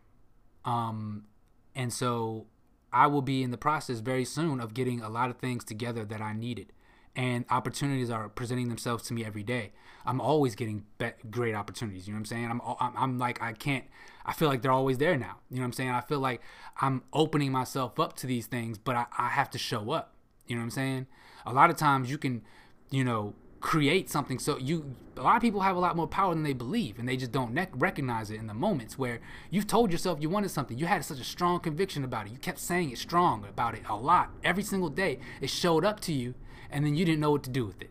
um, 0.66 1.28
and 1.76 1.94
so 1.94 2.48
I 2.92 3.08
will 3.08 3.22
be 3.22 3.42
in 3.42 3.52
the 3.52 3.58
process 3.58 4.00
very 4.00 4.26
soon 4.26 4.60
of 4.60 4.74
getting 4.74 5.00
a 5.00 5.08
lot 5.08 5.30
of 5.30 5.38
things 5.38 5.64
together 5.64 6.04
that 6.04 6.20
I 6.20 6.34
needed 6.34 6.74
and 7.16 7.46
opportunities 7.50 8.10
are 8.10 8.30
presenting 8.30 8.70
themselves 8.70 9.04
to 9.04 9.14
me 9.14 9.26
every 9.26 9.44
day. 9.44 9.72
I'm 10.06 10.22
always 10.22 10.56
getting 10.56 10.84
be- 10.98 11.12
great 11.30 11.56
opportunities. 11.56 12.08
You 12.08 12.14
know 12.14 12.18
what 12.18 12.22
I'm 12.22 12.26
saying? 12.26 12.52
I'm, 12.52 12.62
I'm, 12.80 12.94
I'm 12.98 13.18
like, 13.18 13.42
I 13.42 13.54
can't, 13.54 13.86
I 14.26 14.34
feel 14.34 14.48
like 14.48 14.62
they're 14.62 14.72
always 14.72 14.98
there 14.98 15.18
now. 15.18 15.38
You 15.50 15.58
know 15.58 15.62
what 15.62 15.68
I'm 15.68 15.74
saying? 15.74 15.90
I 15.90 16.02
feel 16.02 16.20
like 16.20 16.42
I'm 16.80 17.04
opening 17.14 17.52
myself 17.52 18.00
up 18.00 18.16
to 18.18 18.28
these 18.28 18.48
things, 18.48 18.78
but 18.78 18.96
I, 18.96 19.06
I 19.18 19.30
have 19.30 19.50
to 19.52 19.58
show 19.58 19.92
up. 19.92 20.14
You 20.48 20.56
know 20.56 20.62
what 20.62 20.66
I'm 20.66 20.72
saying? 20.72 21.08
A 21.46 21.54
lot 21.54 21.70
of 21.70 21.76
times 21.76 22.10
you 22.10 22.18
can, 22.18 22.42
you 22.90 23.04
know, 23.04 23.34
create 23.62 24.10
something. 24.10 24.40
So 24.40 24.58
you, 24.58 24.96
a 25.16 25.22
lot 25.22 25.36
of 25.36 25.42
people 25.42 25.62
have 25.62 25.76
a 25.76 25.80
lot 25.80 25.96
more 25.96 26.08
power 26.08 26.34
than 26.34 26.44
they 26.44 26.54
believe, 26.54 27.00
and 27.00 27.08
they 27.08 27.16
just 27.16 27.32
don't 27.32 27.54
ne- 27.54 27.68
recognize 27.74 28.32
it 28.32 28.40
in 28.40 28.48
the 28.48 28.54
moments 28.54 28.98
where 28.98 29.22
you've 29.50 29.68
told 29.68 29.92
yourself 29.92 30.20
you 30.20 30.30
wanted 30.30 30.50
something. 30.50 30.78
You 30.78 30.88
had 30.88 31.06
such 31.06 31.20
a 31.20 31.24
strong 31.24 31.60
conviction 31.60 32.04
about 32.04 32.26
it. 32.26 32.32
You 32.32 32.40
kept 32.40 32.60
saying 32.60 32.92
it 32.92 32.98
strong 32.98 33.46
about 33.46 33.76
it 33.76 33.84
a 33.88 33.96
lot 33.96 34.32
every 34.44 34.64
single 34.64 34.90
day. 34.90 35.20
It 35.40 35.50
showed 35.50 35.86
up 35.86 36.00
to 36.02 36.14
you 36.14 36.34
and 36.72 36.86
then 36.86 36.96
you 36.96 37.06
didn't 37.06 37.20
know 37.20 37.32
what 37.32 37.44
to 37.44 37.50
do 37.50 37.66
with 37.66 37.82
it. 37.82 37.90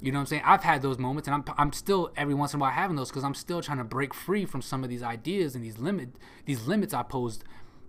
You 0.00 0.12
know 0.12 0.18
what 0.18 0.22
I'm 0.22 0.26
saying? 0.26 0.42
I've 0.44 0.62
had 0.62 0.82
those 0.82 0.98
moments, 0.98 1.28
and 1.28 1.34
I'm, 1.34 1.44
I'm 1.56 1.72
still 1.72 2.12
every 2.16 2.34
once 2.34 2.54
in 2.54 2.60
a 2.60 2.62
while 2.62 2.70
having 2.70 2.96
those 2.96 3.08
because 3.08 3.24
I'm 3.24 3.34
still 3.34 3.60
trying 3.60 3.78
to 3.78 3.84
break 3.84 4.14
free 4.14 4.44
from 4.44 4.62
some 4.62 4.84
of 4.84 4.90
these 4.90 5.02
ideas 5.02 5.54
and 5.54 5.64
these 5.64 5.78
limit 5.78 6.10
these 6.44 6.66
limits 6.66 6.94
I 6.94 7.02
posed 7.02 7.44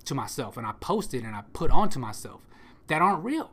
to 0.05 0.15
myself 0.15 0.57
and 0.57 0.65
I 0.65 0.73
posted 0.79 1.23
and 1.23 1.35
I 1.35 1.43
put 1.53 1.71
onto 1.71 1.99
myself 1.99 2.41
that 2.87 3.01
aren't 3.01 3.23
real. 3.23 3.51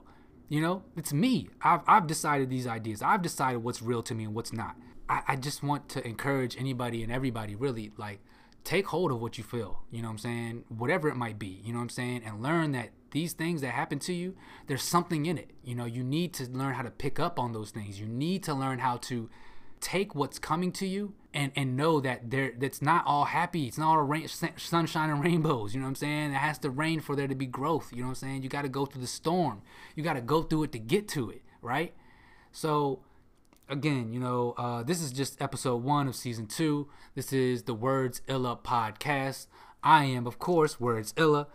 You 0.48 0.60
know, 0.60 0.84
it's 0.96 1.12
me. 1.12 1.48
I've, 1.60 1.80
I've 1.86 2.06
decided 2.06 2.50
these 2.50 2.66
ideas. 2.66 3.02
I've 3.02 3.22
decided 3.22 3.58
what's 3.58 3.82
real 3.82 4.02
to 4.04 4.14
me 4.14 4.24
and 4.24 4.34
what's 4.34 4.52
not. 4.52 4.76
I, 5.08 5.22
I 5.28 5.36
just 5.36 5.62
want 5.62 5.88
to 5.90 6.06
encourage 6.06 6.56
anybody 6.56 7.02
and 7.02 7.12
everybody 7.12 7.54
really 7.54 7.92
like 7.96 8.20
take 8.64 8.86
hold 8.86 9.10
of 9.10 9.20
what 9.20 9.38
you 9.38 9.44
feel. 9.44 9.82
You 9.90 10.02
know 10.02 10.08
what 10.08 10.12
I'm 10.12 10.18
saying? 10.18 10.64
Whatever 10.68 11.08
it 11.08 11.16
might 11.16 11.38
be. 11.38 11.60
You 11.64 11.72
know 11.72 11.78
what 11.78 11.84
I'm 11.84 11.88
saying? 11.90 12.22
And 12.24 12.42
learn 12.42 12.72
that 12.72 12.90
these 13.16 13.32
things 13.32 13.62
that 13.62 13.70
happen 13.70 13.98
to 13.98 14.12
you, 14.12 14.36
there's 14.66 14.82
something 14.82 15.24
in 15.24 15.38
it. 15.38 15.50
You 15.64 15.74
know, 15.74 15.86
you 15.86 16.04
need 16.04 16.34
to 16.34 16.44
learn 16.44 16.74
how 16.74 16.82
to 16.82 16.90
pick 16.90 17.18
up 17.18 17.38
on 17.38 17.54
those 17.54 17.70
things. 17.70 17.98
You 17.98 18.06
need 18.06 18.42
to 18.42 18.52
learn 18.52 18.78
how 18.80 18.98
to 18.98 19.30
take 19.80 20.14
what's 20.14 20.38
coming 20.38 20.70
to 20.72 20.86
you 20.86 21.14
and 21.32 21.50
and 21.56 21.76
know 21.76 21.98
that 22.00 22.30
there 22.30 22.52
that's 22.58 22.82
not 22.82 23.04
all 23.06 23.24
happy. 23.24 23.66
It's 23.66 23.78
not 23.78 23.96
all 23.96 24.02
rain, 24.02 24.28
sunshine 24.28 25.08
and 25.08 25.24
rainbows. 25.24 25.74
You 25.74 25.80
know 25.80 25.86
what 25.86 25.90
I'm 25.90 25.94
saying? 25.94 26.32
It 26.32 26.34
has 26.34 26.58
to 26.58 26.68
rain 26.68 27.00
for 27.00 27.16
there 27.16 27.26
to 27.26 27.34
be 27.34 27.46
growth. 27.46 27.90
You 27.90 28.00
know 28.00 28.08
what 28.08 28.22
I'm 28.22 28.28
saying? 28.28 28.42
You 28.42 28.50
got 28.50 28.62
to 28.62 28.68
go 28.68 28.84
through 28.84 29.00
the 29.00 29.06
storm. 29.06 29.62
You 29.94 30.02
got 30.02 30.14
to 30.14 30.20
go 30.20 30.42
through 30.42 30.64
it 30.64 30.72
to 30.72 30.78
get 30.78 31.08
to 31.08 31.30
it, 31.30 31.40
right? 31.62 31.94
So 32.52 33.00
again, 33.66 34.12
you 34.12 34.20
know, 34.20 34.54
uh, 34.58 34.82
this 34.82 35.00
is 35.00 35.10
just 35.10 35.40
episode 35.40 35.82
one 35.82 36.06
of 36.06 36.16
season 36.16 36.46
two. 36.46 36.88
This 37.14 37.32
is 37.32 37.62
the 37.62 37.74
Werdsillah 37.74 38.62
podcast. 38.62 39.46
I 39.82 40.04
am, 40.04 40.26
of 40.26 40.38
course, 40.38 40.76
Werdsillah 40.76 41.46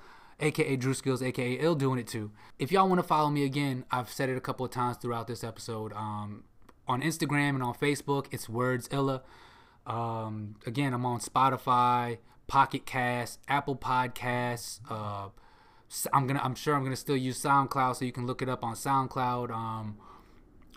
aka 0.42 0.76
Drew 0.76 0.94
Skills, 0.94 1.22
aka 1.22 1.54
Ill 1.54 1.76
doing 1.76 2.00
it 2.00 2.08
too. 2.08 2.32
If 2.60 2.72
y'all 2.72 2.88
want 2.88 3.00
to 3.00 3.08
follow 3.08 3.30
me 3.30 3.44
again, 3.44 3.86
I've 3.92 4.10
said 4.10 4.30
it 4.30 4.38
a 4.38 4.42
couple 4.42 4.66
of 4.66 4.72
times 4.72 4.98
throughout 4.98 5.28
this 5.28 5.44
episode. 5.44 5.94
Um, 5.94 6.44
on 6.88 7.02
Instagram 7.02 7.50
and 7.50 7.64
on 7.64 7.74
Facebook, 7.74 8.26
it's 8.32 8.48
Werdsillah. 8.48 9.22
Um, 9.86 10.56
again, 10.66 10.94
I'm 10.94 11.06
on 11.06 11.20
Spotify, 11.20 12.18
Pocket 12.48 12.86
Cast, 12.86 13.40
Apple 13.48 13.76
Podcasts. 13.76 14.80
Uh, 14.90 15.30
I'm 16.14 16.28
gonna, 16.28 16.42
I'm 16.44 16.56
sure 16.56 16.76
I'm 16.76 16.84
gonna 16.84 16.96
still 16.96 17.18
use 17.18 17.42
SoundCloud, 17.42 17.96
so 17.96 18.06
you 18.06 18.12
can 18.12 18.26
look 18.26 18.42
it 18.42 18.50
up 18.50 18.64
on 18.64 18.76
SoundCloud. 18.76 19.52
Um, 19.52 19.98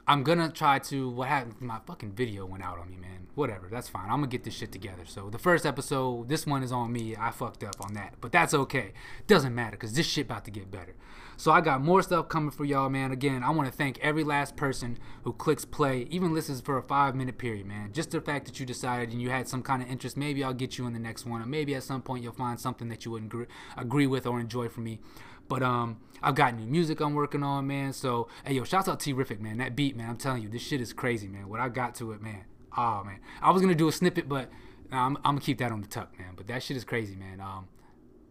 I'm 0.06 0.22
gonna 0.22 0.50
try 0.50 0.78
to. 0.80 1.08
What 1.08 1.28
happened? 1.28 1.54
My 1.60 1.78
fucking 1.86 2.12
video 2.12 2.44
went 2.44 2.62
out 2.62 2.78
on 2.78 2.90
me, 2.90 2.96
man. 2.96 3.26
Whatever, 3.34 3.68
that's 3.70 3.88
fine. 3.88 4.04
I'm 4.04 4.18
gonna 4.18 4.26
get 4.26 4.44
this 4.44 4.54
shit 4.54 4.70
together. 4.70 5.04
So 5.06 5.30
the 5.30 5.38
first 5.38 5.64
episode, 5.64 6.28
this 6.28 6.46
one 6.46 6.62
is 6.62 6.72
on 6.72 6.92
me. 6.92 7.16
I 7.16 7.30
fucked 7.30 7.64
up 7.64 7.76
on 7.80 7.94
that, 7.94 8.14
but 8.20 8.30
that's 8.30 8.52
okay. 8.52 8.92
Doesn't 9.26 9.54
matter 9.54 9.72
because 9.72 9.94
this 9.94 10.06
shit 10.06 10.26
about 10.26 10.44
to 10.44 10.50
get 10.50 10.70
better. 10.70 10.94
So 11.36 11.50
I 11.50 11.60
got 11.60 11.80
more 11.80 12.02
stuff 12.02 12.28
coming 12.28 12.50
for 12.50 12.64
y'all, 12.64 12.88
man. 12.88 13.10
Again, 13.10 13.42
I 13.42 13.50
want 13.50 13.70
to 13.70 13.76
thank 13.76 13.98
every 13.98 14.22
last 14.22 14.56
person 14.56 14.98
who 15.24 15.32
clicks 15.32 15.64
play, 15.64 16.06
even 16.10 16.32
listens 16.32 16.60
for 16.60 16.76
a 16.78 16.82
five 16.82 17.16
minute 17.16 17.38
period, 17.38 17.66
man. 17.66 17.92
Just 17.92 18.10
the 18.10 18.20
fact 18.20 18.46
that 18.46 18.60
you 18.60 18.66
decided 18.66 19.10
and 19.10 19.20
you 19.20 19.30
had 19.30 19.48
some 19.48 19.62
kind 19.62 19.82
of 19.82 19.88
interest. 19.88 20.16
Maybe 20.16 20.44
I'll 20.44 20.54
get 20.54 20.78
you 20.78 20.86
in 20.86 20.92
the 20.92 20.98
next 20.98 21.24
one, 21.24 21.40
or 21.40 21.46
maybe 21.46 21.74
at 21.74 21.82
some 21.82 22.02
point 22.02 22.22
you'll 22.22 22.32
find 22.32 22.60
something 22.60 22.88
that 22.88 23.04
you 23.04 23.10
would 23.12 23.24
agree, 23.24 23.46
agree 23.76 24.06
with 24.06 24.26
or 24.26 24.38
enjoy 24.38 24.68
from 24.68 24.84
me. 24.84 25.00
But 25.48 25.62
um, 25.62 25.98
I've 26.22 26.34
got 26.34 26.56
new 26.56 26.66
music 26.66 27.00
I'm 27.00 27.14
working 27.14 27.42
on, 27.42 27.66
man. 27.66 27.92
So 27.92 28.28
hey, 28.44 28.54
yo, 28.54 28.64
shouts 28.64 28.88
out 28.88 29.00
Terrific, 29.00 29.40
man. 29.40 29.58
That 29.58 29.76
beat, 29.76 29.96
man. 29.96 30.10
I'm 30.10 30.16
telling 30.16 30.42
you, 30.42 30.48
this 30.48 30.62
shit 30.62 30.80
is 30.80 30.92
crazy, 30.92 31.28
man. 31.28 31.48
What 31.48 31.60
I 31.60 31.68
got 31.68 31.94
to 31.96 32.12
it, 32.12 32.22
man. 32.22 32.44
Oh 32.76 33.04
man, 33.04 33.20
I 33.40 33.50
was 33.50 33.62
gonna 33.62 33.74
do 33.74 33.88
a 33.88 33.92
snippet, 33.92 34.28
but 34.28 34.50
I'm, 34.90 35.16
I'm 35.18 35.34
gonna 35.36 35.40
keep 35.40 35.58
that 35.58 35.70
on 35.70 35.80
the 35.80 35.86
tuck, 35.86 36.18
man. 36.18 36.30
But 36.36 36.46
that 36.48 36.62
shit 36.62 36.76
is 36.76 36.84
crazy, 36.84 37.14
man. 37.14 37.40
Um, 37.40 37.68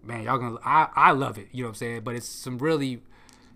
man, 0.03 0.23
y'all 0.23 0.37
gonna 0.37 0.57
I 0.63 0.89
I 0.95 1.11
love 1.11 1.37
it. 1.37 1.47
You 1.51 1.63
know 1.63 1.67
what 1.67 1.71
I'm 1.71 1.75
saying? 1.75 2.01
But 2.01 2.15
it's 2.15 2.27
some 2.27 2.57
really, 2.57 3.01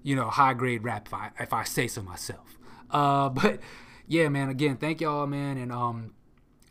you 0.03 0.15
know, 0.15 0.29
high 0.29 0.53
grade 0.53 0.83
rap 0.83 1.07
if 1.07 1.13
I 1.13 1.31
if 1.39 1.53
I 1.53 1.63
say 1.63 1.87
so 1.87 2.01
myself. 2.01 2.57
Uh, 2.91 3.29
but 3.29 3.59
yeah, 4.07 4.29
man. 4.29 4.49
Again, 4.49 4.77
thank 4.77 5.01
y'all, 5.01 5.27
man, 5.27 5.57
and 5.57 5.71
um 5.71 6.13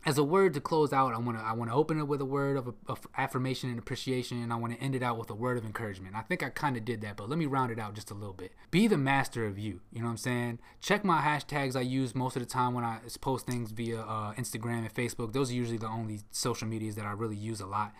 as 0.05 0.17
a 0.17 0.23
word 0.23 0.53
to 0.53 0.61
close 0.61 0.93
out, 0.93 1.13
I 1.13 1.17
want 1.17 1.37
to 1.37 1.43
I 1.43 1.53
want 1.53 1.69
to 1.71 1.75
open 1.75 1.99
it 1.99 2.07
with 2.07 2.21
a 2.21 2.25
word 2.25 2.55
of, 2.55 2.73
of, 2.87 3.07
affirmation 3.17 3.69
and 3.69 3.79
appreciation, 3.79 4.41
and 4.41 4.53
I 4.53 4.55
want 4.55 4.73
to 4.73 4.79
end 4.79 4.95
it 4.95 5.03
out 5.03 5.17
with 5.17 5.29
a 5.29 5.35
word 5.35 5.57
of 5.57 5.65
encouragement. 5.65 6.15
I 6.15 6.21
think 6.21 6.43
I 6.43 6.49
kind 6.49 6.77
of 6.77 6.85
did 6.85 7.01
that, 7.01 7.17
but 7.17 7.29
let 7.29 7.37
me 7.37 7.45
round 7.45 7.71
it 7.71 7.79
out 7.79 7.93
just 7.93 8.11
a 8.11 8.13
little 8.13 8.33
bit. 8.33 8.53
Be 8.71 8.87
the 8.87 8.97
master 8.97 9.45
of 9.45 9.57
you. 9.57 9.81
You 9.91 9.99
know 9.99 10.05
what 10.05 10.11
I'm 10.11 10.17
saying? 10.17 10.59
Check 10.79 11.03
my 11.03 11.21
hashtags 11.21 11.75
I 11.75 11.81
use 11.81 12.15
most 12.15 12.35
of 12.35 12.41
the 12.41 12.47
time 12.47 12.73
when 12.73 12.83
I 12.83 12.99
post 13.21 13.45
things 13.47 13.71
via 13.71 14.01
uh, 14.01 14.33
Instagram 14.33 14.79
and 14.79 14.93
Facebook. 14.93 15.33
Those 15.33 15.51
are 15.51 15.55
usually 15.55 15.77
the 15.77 15.87
only 15.87 16.21
social 16.31 16.67
medias 16.67 16.95
that 16.95 17.05
I 17.05 17.11
really 17.11 17.35
use 17.35 17.59
a 17.59 17.67
lot. 17.67 17.93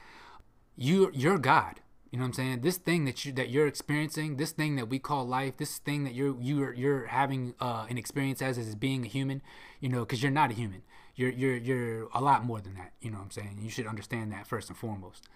You 0.76 1.12
you're 1.14 1.40
God. 1.40 1.82
You 2.12 2.20
know 2.20 2.24
what 2.24 2.28
I'm 2.28 2.34
saying? 2.34 2.62
This 2.62 2.78
thing 2.78 3.04
that 3.04 3.26
you 3.26 3.34
that 3.34 3.50
you're 3.50 3.68
experiencing, 3.68 4.38
this 4.38 4.52
thing 4.52 4.78
that 4.78 4.88
we 4.88 4.98
call 4.98 5.28
life, 5.28 5.58
this 5.58 5.80
thing 5.80 6.06
that 6.06 6.14
you're 6.14 6.38
you're 6.40 6.74
you're 6.74 7.08
having 7.08 7.54
uh, 7.60 7.86
an 7.90 7.98
experience 7.98 8.42
as 8.42 8.58
as 8.58 8.76
being 8.76 9.04
a 9.04 9.10
human, 9.10 9.42
you 9.82 9.90
know, 9.90 10.02
because 10.02 10.24
you're 10.24 10.32
not 10.32 10.52
a 10.52 10.54
human 10.54 10.84
you're 11.18 11.32
you're 11.32 11.58
you're 11.58 12.08
a 12.14 12.22
lot 12.22 12.46
more 12.46 12.62
than 12.62 12.76
that. 12.76 12.94
You 13.02 13.12
know 13.12 13.18
what 13.18 13.26
I'm 13.26 13.32
saying? 13.32 13.58
You 13.62 13.70
should 13.70 13.88
understand 13.88 14.32
that 14.32 14.48
first 14.48 14.70
and 14.70 14.78
foremost. 14.78 15.28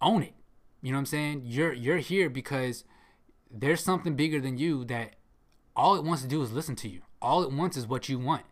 Own 0.00 0.22
it. 0.22 0.34
You 0.82 0.90
know 0.90 0.96
what 0.96 1.00
I'm 1.00 1.06
saying? 1.06 1.42
You're 1.44 1.74
you're 1.74 1.98
here 1.98 2.30
because 2.30 2.84
there's 3.50 3.84
something 3.84 4.16
bigger 4.16 4.40
than 4.40 4.56
you 4.56 4.84
that 4.86 5.16
all 5.76 5.94
it 5.94 6.04
wants 6.04 6.22
to 6.22 6.28
do 6.28 6.42
is 6.42 6.52
listen 6.52 6.74
to 6.76 6.88
you. 6.88 7.02
All 7.20 7.42
it 7.42 7.52
wants 7.52 7.76
is 7.76 7.86
what 7.86 8.08
you 8.08 8.18
want. 8.18 8.44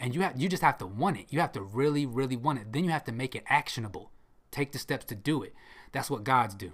And 0.00 0.14
you 0.14 0.22
have 0.22 0.40
you 0.40 0.48
just 0.48 0.62
have 0.62 0.78
to 0.78 0.86
want 0.86 1.18
it. 1.18 1.26
You 1.28 1.40
have 1.40 1.52
to 1.52 1.62
really, 1.62 2.06
really 2.06 2.36
want 2.36 2.60
it. 2.60 2.72
Then 2.72 2.84
you 2.84 2.90
have 2.90 3.04
to 3.04 3.12
make 3.12 3.34
it 3.34 3.44
actionable. 3.46 4.10
Take 4.50 4.72
the 4.72 4.78
steps 4.78 5.04
to 5.06 5.14
do 5.14 5.42
it. 5.42 5.54
That's 5.92 6.08
what 6.08 6.24
God's 6.24 6.54
do. 6.54 6.72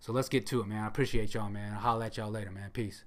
So 0.00 0.12
let's 0.12 0.30
get 0.30 0.46
to 0.46 0.60
it, 0.60 0.66
man. 0.66 0.84
I 0.84 0.86
appreciate 0.86 1.34
y'all, 1.34 1.50
man. 1.50 1.74
I'll 1.74 1.80
holler 1.80 2.06
at 2.06 2.16
y'all 2.16 2.30
later, 2.30 2.50
man. 2.50 2.70
Peace. 2.70 3.04